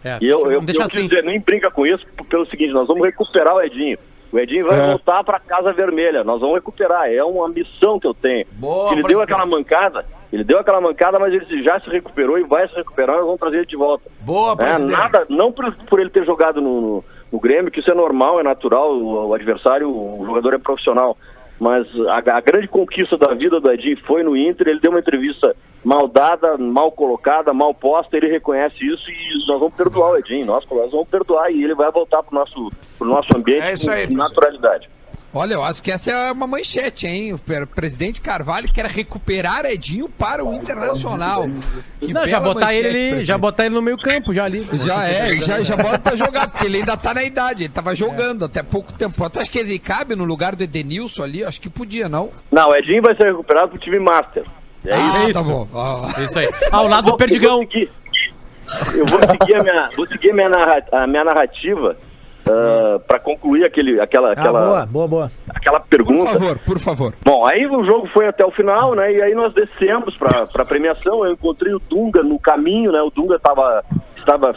[0.02, 1.06] É, E eu, eu, deixa eu assim.
[1.06, 3.98] dizer, nem brinca com isso pelo seguinte, nós vamos recuperar o Edinho.
[4.36, 4.86] O Edinho vai É.
[4.88, 8.44] voltar para Casa Vermelha, nós vamos recuperar, é uma missão que eu tenho.
[8.52, 12.42] Boa, ele deu aquela mancada, ele deu aquela mancada, mas ele já se recuperou e
[12.44, 14.04] vai se recuperar, nós vamos trazer ele de volta.
[14.20, 17.90] Boa, É, nada, não por, por ele ter jogado no, no, no Grêmio, que isso
[17.90, 21.16] é normal, é natural, o, o adversário, o jogador é profissional.
[21.58, 25.00] Mas a, a grande conquista da vida do Edinho foi no Inter, ele deu uma
[25.00, 25.54] entrevista
[25.84, 30.44] mal dada, mal colocada, mal posta, ele reconhece isso e nós vamos perdoar o Edinho,
[30.44, 33.90] nós, nós vamos perdoar e ele vai voltar pro nosso, pro nosso ambiente É isso
[33.90, 34.88] aí, com naturalidade.
[35.36, 37.34] Olha, eu acho que essa é uma manchete, hein?
[37.34, 41.46] O pre- presidente Carvalho quer recuperar Edinho para o Internacional.
[42.00, 43.24] Que Não, já botar ele manchete, presidente.
[43.26, 44.66] já botar ele no meio campo, já ali.
[44.72, 47.94] Já é, já, já bota pra jogar, porque ele ainda tá na idade, ele tava
[47.94, 49.28] jogando até pouco tempo.
[49.30, 51.44] Tu acha que ele cabe no lugar do Edenilson ali?
[51.44, 52.30] Acho que podia, não?
[52.50, 54.44] Não, o Edinho vai ser recuperado pro time Master.
[54.86, 55.32] É ah, isso.
[55.34, 55.68] tá bom.
[55.74, 56.48] Ah, Isso aí.
[56.70, 57.60] Ao lado do Perdigão.
[57.60, 57.90] Eu vou seguir,
[58.94, 61.96] eu vou seguir a minha, vou seguir a minha, a minha narrativa
[63.06, 65.32] para concluir aquele, aquela, Ah, aquela, boa, boa, boa.
[65.54, 66.32] aquela por pergunta.
[66.32, 67.14] favor, por favor.
[67.24, 69.12] Bom, aí o jogo foi até o final, né?
[69.12, 71.24] E aí nós descemos para a premiação.
[71.24, 73.00] Eu encontrei o Dunga no caminho, né?
[73.02, 73.84] O Dunga tava,
[74.16, 74.54] estava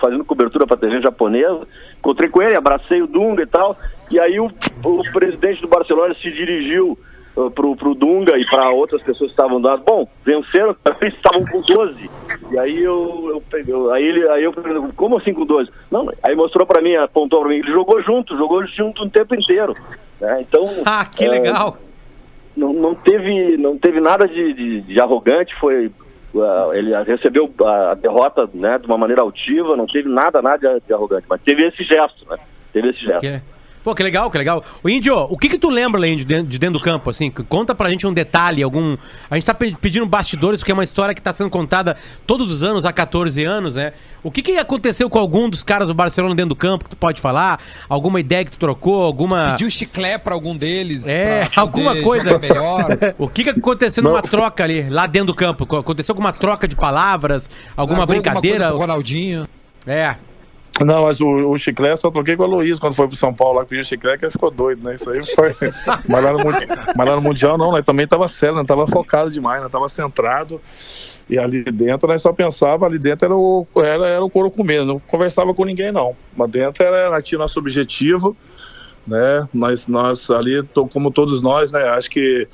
[0.00, 1.66] fazendo cobertura para a TV japonesa.
[1.98, 3.76] Encontrei com ele, abracei o Dunga e tal.
[4.10, 4.46] E aí o,
[4.84, 6.98] o presidente do Barcelona se dirigiu
[7.36, 9.82] uh, pro, pro Dunga e para outras pessoas que estavam dando.
[9.84, 12.10] Bom, venceram, eles estavam com 12.
[12.50, 15.70] E aí eu, eu peguei, aí ele, aí eu perguntei, como assim com 12?
[15.90, 19.34] Não, aí mostrou para mim, apontou para mim, ele jogou junto, jogou junto o tempo
[19.34, 19.74] inteiro.
[20.20, 20.40] né?
[20.42, 21.78] Então, Ah, que é, legal.
[22.56, 25.90] não, não teve não teve nada de, de, de arrogante foi
[26.36, 30.92] ah, ele recebeu a derrota né de uma maneira altiva não teve nada nada de,
[30.94, 32.36] arrogante mas teve esse gesto né
[32.72, 33.40] teve esse gesto Que-
[33.84, 34.64] Pô, que legal, que legal.
[34.82, 37.30] O Índio, o que que tu lembra, além de dentro, de dentro do campo, assim?
[37.30, 38.96] Conta pra gente um detalhe, algum...
[39.30, 42.50] A gente tá pe- pedindo bastidores, porque é uma história que tá sendo contada todos
[42.52, 43.92] os anos, há 14 anos, né?
[44.22, 46.96] O que que aconteceu com algum dos caras do Barcelona dentro do campo, que tu
[46.96, 47.58] pode falar?
[47.88, 49.50] Alguma ideia que tu trocou, alguma...
[49.50, 51.08] Pediu chiclé pra algum deles.
[51.08, 52.38] É, alguma coisa.
[52.38, 52.86] melhor.
[53.18, 55.66] O que que aconteceu numa troca ali, lá dentro do campo?
[55.66, 57.50] Co- Aconteceu alguma troca de palavras?
[57.76, 58.58] Alguma Largou brincadeira?
[58.58, 59.48] coisa pro Ronaldinho.
[59.86, 60.14] É.
[60.80, 63.58] Não, mas o, o Chiclete só troquei com a Luiz quando foi pro São Paulo
[63.58, 64.94] lá, pediu o Chiclete, que ficou doido, né?
[64.94, 65.54] Isso aí foi.
[66.08, 66.38] mas, lá no,
[66.96, 67.82] mas lá no Mundial não, né?
[67.82, 68.64] Também tava sério, né?
[68.66, 69.68] Tava focado demais, né?
[69.68, 70.60] Tava centrado.
[71.28, 74.84] E ali dentro nós só pensava, ali dentro era o, era, era o couro comendo,
[74.84, 76.16] não conversava com ninguém não.
[76.36, 78.36] Lá dentro era, era tinha nosso objetivo,
[79.06, 79.46] né?
[79.52, 80.62] Nós, nós ali,
[80.92, 81.84] como todos nós, né?
[81.90, 82.48] Acho que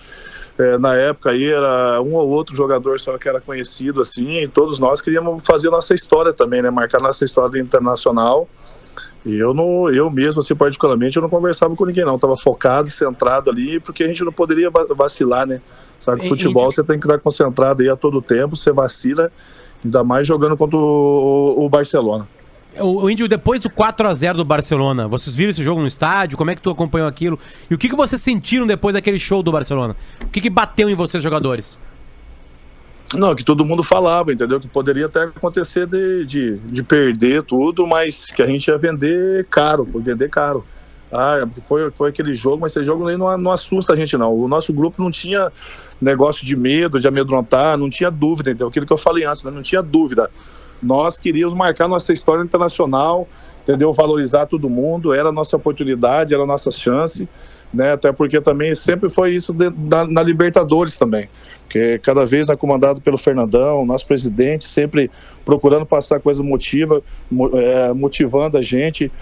[0.59, 4.49] é, na época aí era um ou outro jogador só que era conhecido assim, e
[4.49, 6.71] todos nós queríamos fazer nossa história também, né?
[6.71, 8.49] Marcar nossa história internacional.
[9.25, 12.15] E eu não, eu mesmo, assim, particularmente, eu não conversava com ninguém, não.
[12.15, 15.61] Eu tava focado, centrado ali, porque a gente não poderia va- vacilar, né?
[16.01, 19.31] Sabe que futebol você tem que estar concentrado aí a todo tempo, você vacila,
[19.85, 22.27] ainda mais jogando contra o, o Barcelona.
[22.79, 26.37] O, o Índio, depois do 4x0 do Barcelona, vocês viram esse jogo no estádio?
[26.37, 27.39] Como é que tu acompanhou aquilo?
[27.71, 29.97] E o que, que vocês sentiram depois daquele show do Barcelona?
[30.23, 31.79] O que, que bateu em vocês, jogadores?
[33.15, 34.61] Não, que todo mundo falava, entendeu?
[34.61, 39.47] Que poderia até acontecer de, de, de perder tudo, mas que a gente ia vender
[39.47, 40.65] caro, vender caro.
[41.11, 44.35] Ah, foi, foi aquele jogo, mas esse jogo não, não assusta a gente, não.
[44.35, 45.51] O nosso grupo não tinha
[45.99, 48.69] negócio de medo, de amedrontar, não tinha dúvida, entendeu?
[48.69, 49.51] Aquilo que eu falei antes, né?
[49.51, 50.31] não tinha dúvida.
[50.83, 53.29] Nós queríamos marcar nossa história internacional,
[53.63, 53.93] entendeu?
[53.93, 57.29] Valorizar todo mundo, era a nossa oportunidade, era a nossa chance,
[57.73, 57.93] né?
[57.93, 59.73] Até porque também sempre foi isso de-
[60.05, 61.29] na, Libertadores também
[61.69, 65.11] que cada vez é comandado pelo Fernandão, nosso presidente, sempre
[65.45, 69.13] procurando passar coisa motiva, mo- é, motivando a gente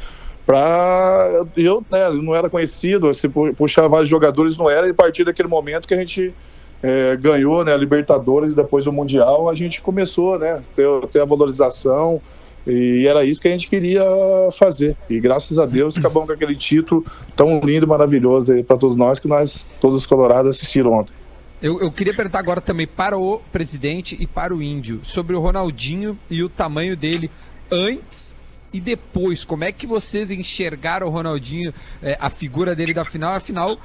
[0.47, 4.95] para eu né, não era conhecido, se pu- puxar vários jogadores não era e a
[4.95, 6.33] partir daquele momento que a gente
[6.87, 11.21] é, ganhou né, a Libertadores e depois o Mundial, a gente começou né, ter, ter
[11.21, 12.23] a valorização
[12.65, 14.05] e era isso que a gente queria
[14.57, 14.97] fazer.
[15.11, 19.19] E graças a Deus acabamos com aquele título tão lindo e maravilhoso para todos nós
[19.19, 21.13] que nós, todos os colorados, assistiram ontem.
[21.61, 25.41] Eu, eu queria perguntar agora também para o presidente e para o índio sobre o
[25.41, 27.29] Ronaldinho e o tamanho dele
[27.69, 28.37] antes
[28.73, 29.45] e depois.
[29.45, 33.35] Como é que vocês enxergaram o Ronaldinho, eh, a figura dele da final?
[33.35, 33.79] Afinal,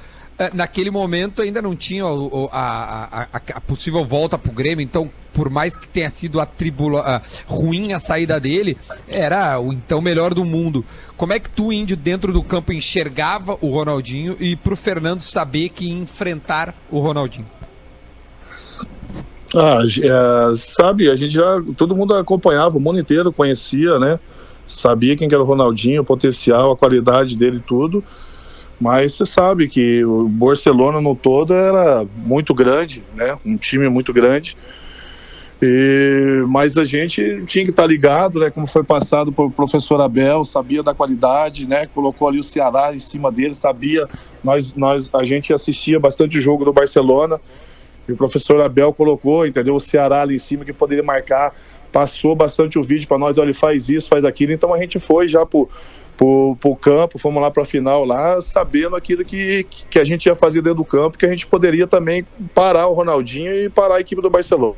[0.52, 5.48] naquele momento ainda não tinha a, a- a- possível volta para o Grêmio, então, por
[5.50, 8.76] mais que tenha sido a tribula, a- ruim a saída dele,
[9.06, 10.84] era o então melhor do mundo.
[11.16, 15.20] Como é que tu, índio, dentro do campo, enxergava o Ronaldinho e para o Fernando
[15.20, 17.46] saber que enfrentar o Ronaldinho?
[19.54, 21.62] Ah, é, sabe, a gente já.
[21.76, 24.18] Todo mundo acompanhava, o mundo inteiro conhecia, né?
[24.66, 28.02] Sabia quem que era o Ronaldinho, o potencial, a qualidade dele tudo.
[28.82, 33.38] Mas você sabe que o Barcelona no todo era muito grande, né?
[33.46, 34.56] Um time muito grande.
[35.62, 38.50] E, mas a gente tinha que estar ligado, né?
[38.50, 41.86] Como foi passado pelo professor Abel, sabia da qualidade, né?
[41.94, 44.08] Colocou ali o Ceará em cima dele, sabia.
[44.42, 47.40] Nós, nós, a gente assistia bastante jogo do Barcelona.
[48.08, 49.76] E o professor Abel colocou, entendeu?
[49.76, 51.54] O Ceará ali em cima que poderia marcar,
[51.92, 54.50] passou bastante o vídeo para nós, olha, ele faz isso, faz aquilo.
[54.50, 55.68] Então a gente foi já pro,
[56.22, 60.26] pro, pro campo, fomos lá para a final lá, sabendo aquilo que, que a gente
[60.26, 63.96] ia fazer dentro do campo, que a gente poderia também parar o Ronaldinho e parar
[63.96, 64.76] a equipe do Barcelona.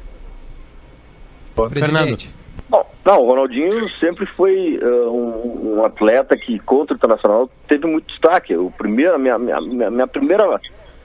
[1.55, 2.35] Presidente.
[2.69, 7.87] Bom, não, o Ronaldinho sempre foi eh, um, um atleta que contra o Internacional teve
[7.87, 8.57] muito destaque.
[8.57, 10.59] O primeiro, a minha, minha, minha, minha primeira.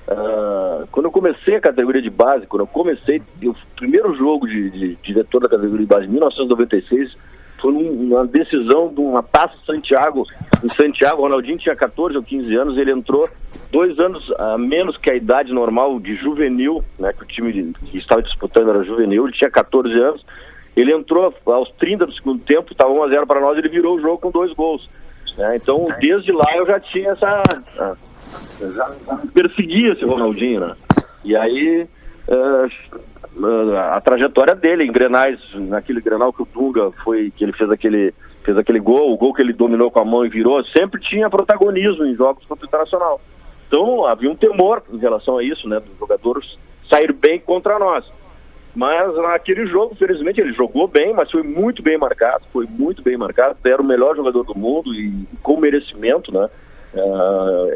[0.07, 4.69] ah, quando eu comecei a categoria de base, quando eu comecei, o primeiro jogo de,
[4.69, 7.13] de diretor da categoria de base, em 1996,
[7.61, 10.25] foi uma decisão de uma taça Santiago.
[10.63, 13.27] Em Santiago, o Ronaldinho tinha 14 ou 15 anos, ele entrou
[13.71, 17.97] dois anos a menos que a idade normal de juvenil, né, que o time que
[17.97, 20.25] estava disputando era juvenil, ele tinha 14 anos.
[20.75, 23.97] Ele entrou aos 30 do segundo tempo, estava 1 a 0 para nós, ele virou
[23.97, 24.89] o jogo com dois gols.
[25.37, 25.57] né?
[25.57, 27.43] Então, desde lá eu já tinha essa.
[27.79, 27.97] ah,
[28.59, 30.75] já, já perseguia esse Ronaldinho, né?
[31.25, 31.87] E aí
[32.29, 37.71] ah, a trajetória dele em Grenais, naquele Grenal que o Dunga foi, que ele fez
[37.71, 38.13] aquele,
[38.43, 41.29] fez aquele gol, o gol que ele dominou com a mão e virou, sempre tinha
[41.29, 43.21] protagonismo em jogos contra o Internacional.
[43.67, 45.79] Então havia um temor em relação a isso, né?
[45.79, 46.57] Dos jogadores
[46.89, 48.05] sair bem contra nós.
[48.75, 53.17] Mas naquele jogo, felizmente, ele jogou bem, mas foi muito bem marcado, foi muito bem
[53.17, 56.47] marcado, era o melhor jogador do mundo e com merecimento, né?
[56.95, 57.67] Ah,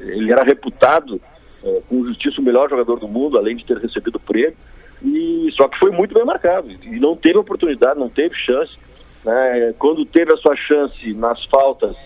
[0.00, 1.20] ele era reputado
[1.64, 4.56] eh, com justiça o melhor jogador do mundo, além de ter recebido o prêmio,
[5.02, 8.72] e só que foi muito bem marcado e não teve oportunidade, não teve chance.
[9.24, 9.74] Né?
[9.78, 11.96] Quando teve a sua chance nas faltas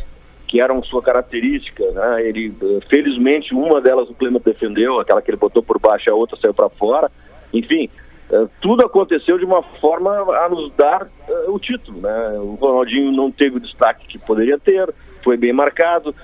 [0.48, 2.26] que eram sua característica, né?
[2.26, 6.14] ele eh, felizmente uma delas o Clemente defendeu, aquela que ele botou por baixo, a
[6.14, 7.10] outra saiu para fora.
[7.52, 7.90] Enfim,
[8.30, 12.00] eh, tudo aconteceu de uma forma a nos dar eh, o título.
[12.00, 12.38] Né?
[12.38, 14.88] O Ronaldinho não teve o destaque que poderia ter,
[15.24, 16.14] foi bem marcado,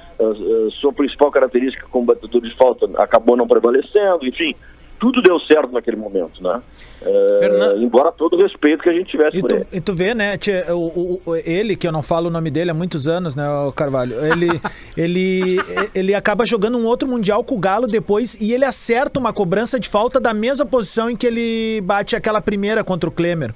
[0.80, 4.54] sua principal característica como batedor de falta acabou não prevalecendo, enfim,
[5.00, 6.62] tudo deu certo naquele momento, né?
[7.02, 9.66] É, Fernan- Embora todo o respeito que a gente tivesse E por tu, ele.
[9.72, 10.38] e tu vê, né,
[10.68, 13.46] o, o- o- ele, que eu não falo o nome dele há muitos anos, né,
[13.66, 14.48] o Carvalho, ele,
[14.96, 15.56] ele,
[15.94, 19.78] ele acaba jogando um outro Mundial com o Galo depois e ele acerta uma cobrança
[19.78, 23.52] de falta da mesma posição em que ele bate aquela primeira contra o Klemer.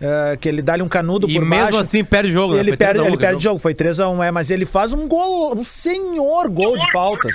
[0.00, 1.78] É, que ele dá-lhe um canudo E por mesmo baixo.
[1.78, 2.60] assim perde o jogo, né?
[2.60, 4.92] Ele perde, 3 a 1 ele perde o jogo, foi 3x1, é, mas ele faz
[4.92, 7.28] um gol, um senhor gol de falta.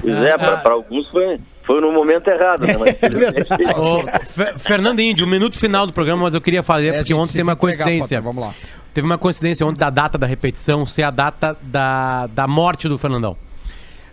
[0.00, 2.74] Pois é, pra, pra alguns foi, foi no momento errado, né?
[2.78, 2.96] Mas,
[3.76, 6.94] Ô, Fe- Fernando Índio, o minuto final do programa, mas eu queria fazer, É, a
[6.98, 8.18] porque ontem teve uma coincidência.
[8.18, 8.54] Potter, Vamos lá.
[8.92, 12.96] Teve uma coincidência ontem da data da repetição ser a data da, da morte do
[12.96, 13.36] Fernandão.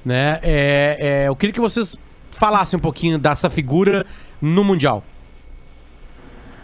[0.04, 0.40] Né?
[0.42, 1.98] É, é, eu queria que vocês
[2.32, 4.06] falassem um pouquinho dessa figura
[4.42, 5.04] no Mundial.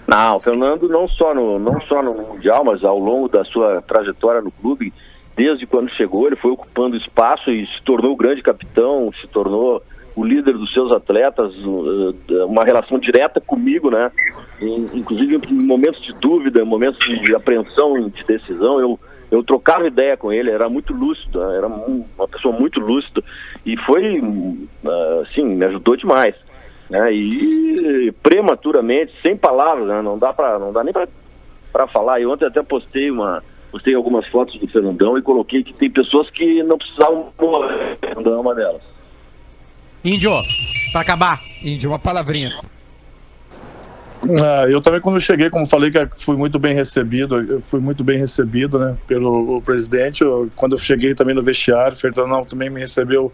[0.08, 3.82] Não, o Fernando não só no não só no mundial, mas ao longo da sua
[3.82, 4.93] trajetória no clube,
[5.36, 9.84] desde quando chegou, ele foi ocupando espaço e se tornou o grande capitão, se tornou
[10.16, 12.16] o líder dos seus atletas, uh,
[12.47, 14.10] uma relação direta comigo, né?
[14.93, 18.99] Inclusive em momentos de dúvida, em momentos de apreensão, de decisão, eu
[19.30, 21.58] eu trocava ideia com ele, era muito lúcido, né?
[21.58, 23.22] era uma pessoa muito lúcida
[23.66, 26.34] e foi, uh, assim, me ajudou demais
[26.89, 27.13] né?
[27.13, 30.01] E prematuramente, sem palavras, né?
[30.01, 32.19] Não dá para, não dá nem para falar.
[32.19, 36.29] E ontem até postei uma, postei algumas fotos do Fernandão e coloquei que tem pessoas
[36.29, 37.93] que não precisavam morrer.
[37.93, 38.81] O Fernandão é uma delas.
[40.03, 40.31] Índio,
[40.91, 41.39] pra acabar.
[41.63, 42.51] Índio, uma palavrinha.
[44.41, 47.79] Ah, eu também quando eu cheguei, como falei que fui muito bem recebido, eu fui
[47.79, 50.21] muito bem recebido, né, pelo presidente.
[50.21, 53.31] Eu- quando eu cheguei também no vestiário, o Fernandão também me recebeu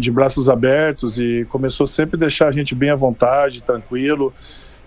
[0.00, 4.32] de braços abertos e começou sempre a deixar a gente bem à vontade, tranquilo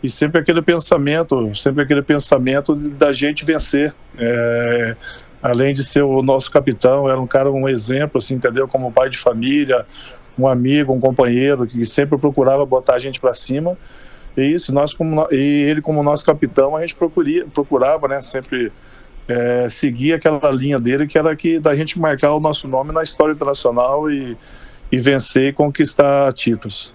[0.03, 3.93] e sempre aquele pensamento, sempre aquele pensamento da gente vencer.
[4.18, 4.97] É,
[5.41, 8.68] além de ser o nosso capitão, era um cara um exemplo, assim, entendeu?
[8.68, 9.86] Como pai de família,
[10.38, 13.78] um amigo, um companheiro que sempre procurava botar a gente para cima.
[14.36, 18.72] E isso, nós como e ele como nosso capitão, a gente procuria, procurava, né, sempre
[19.28, 23.03] é, seguir aquela linha dele que era que da gente marcar o nosso nome na
[23.03, 24.36] história internacional e,
[24.93, 26.93] e vencer e conquistar títulos.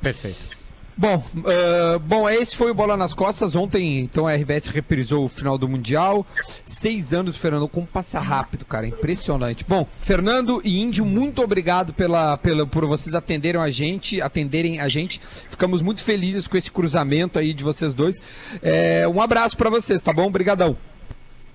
[0.00, 0.56] Perfeito.
[0.96, 3.56] Bom, ah, bom, esse foi o Bola nas Costas.
[3.56, 6.24] Ontem, então, a RBS reprisou o final do Mundial.
[6.64, 8.86] Seis anos, Fernando, como passa rápido, cara.
[8.86, 9.64] Impressionante.
[9.68, 14.88] Bom, Fernando e Índio, muito obrigado pela, pela, por vocês atenderem a gente, atenderem a
[14.88, 15.20] gente.
[15.48, 18.22] Ficamos muito felizes com esse cruzamento aí de vocês dois.
[18.62, 20.26] É, um abraço pra vocês, tá bom?
[20.26, 20.76] Obrigadão.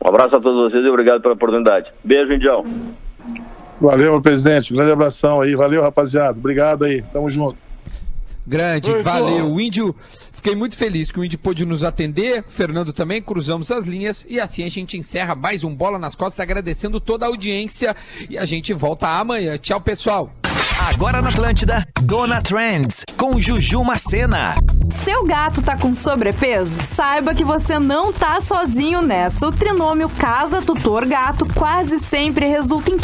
[0.03, 1.89] Um abraço a todos vocês e obrigado pela oportunidade.
[2.03, 2.65] Beijo, Indião.
[3.79, 4.73] Valeu, presidente.
[4.73, 5.55] Um grande abração aí.
[5.55, 6.37] Valeu, rapaziada.
[6.37, 7.01] Obrigado aí.
[7.01, 7.57] Tamo junto.
[8.45, 9.53] Grande, valeu.
[9.53, 9.95] O Índio,
[10.33, 14.25] fiquei muito feliz que o Índio pôde nos atender, o Fernando também, cruzamos as linhas
[14.27, 17.95] e assim a gente encerra mais um Bola nas Costas, agradecendo toda a audiência
[18.29, 19.57] e a gente volta amanhã.
[19.57, 20.29] Tchau, pessoal.
[20.89, 24.55] Agora na Atlântida, Dona Trends, com Juju Macena.
[25.05, 26.81] Seu gato tá com sobrepeso?
[26.81, 29.47] Saiba que você não tá sozinho nessa.
[29.47, 32.97] O trinômio Casa Tutor Gato quase sempre resulta em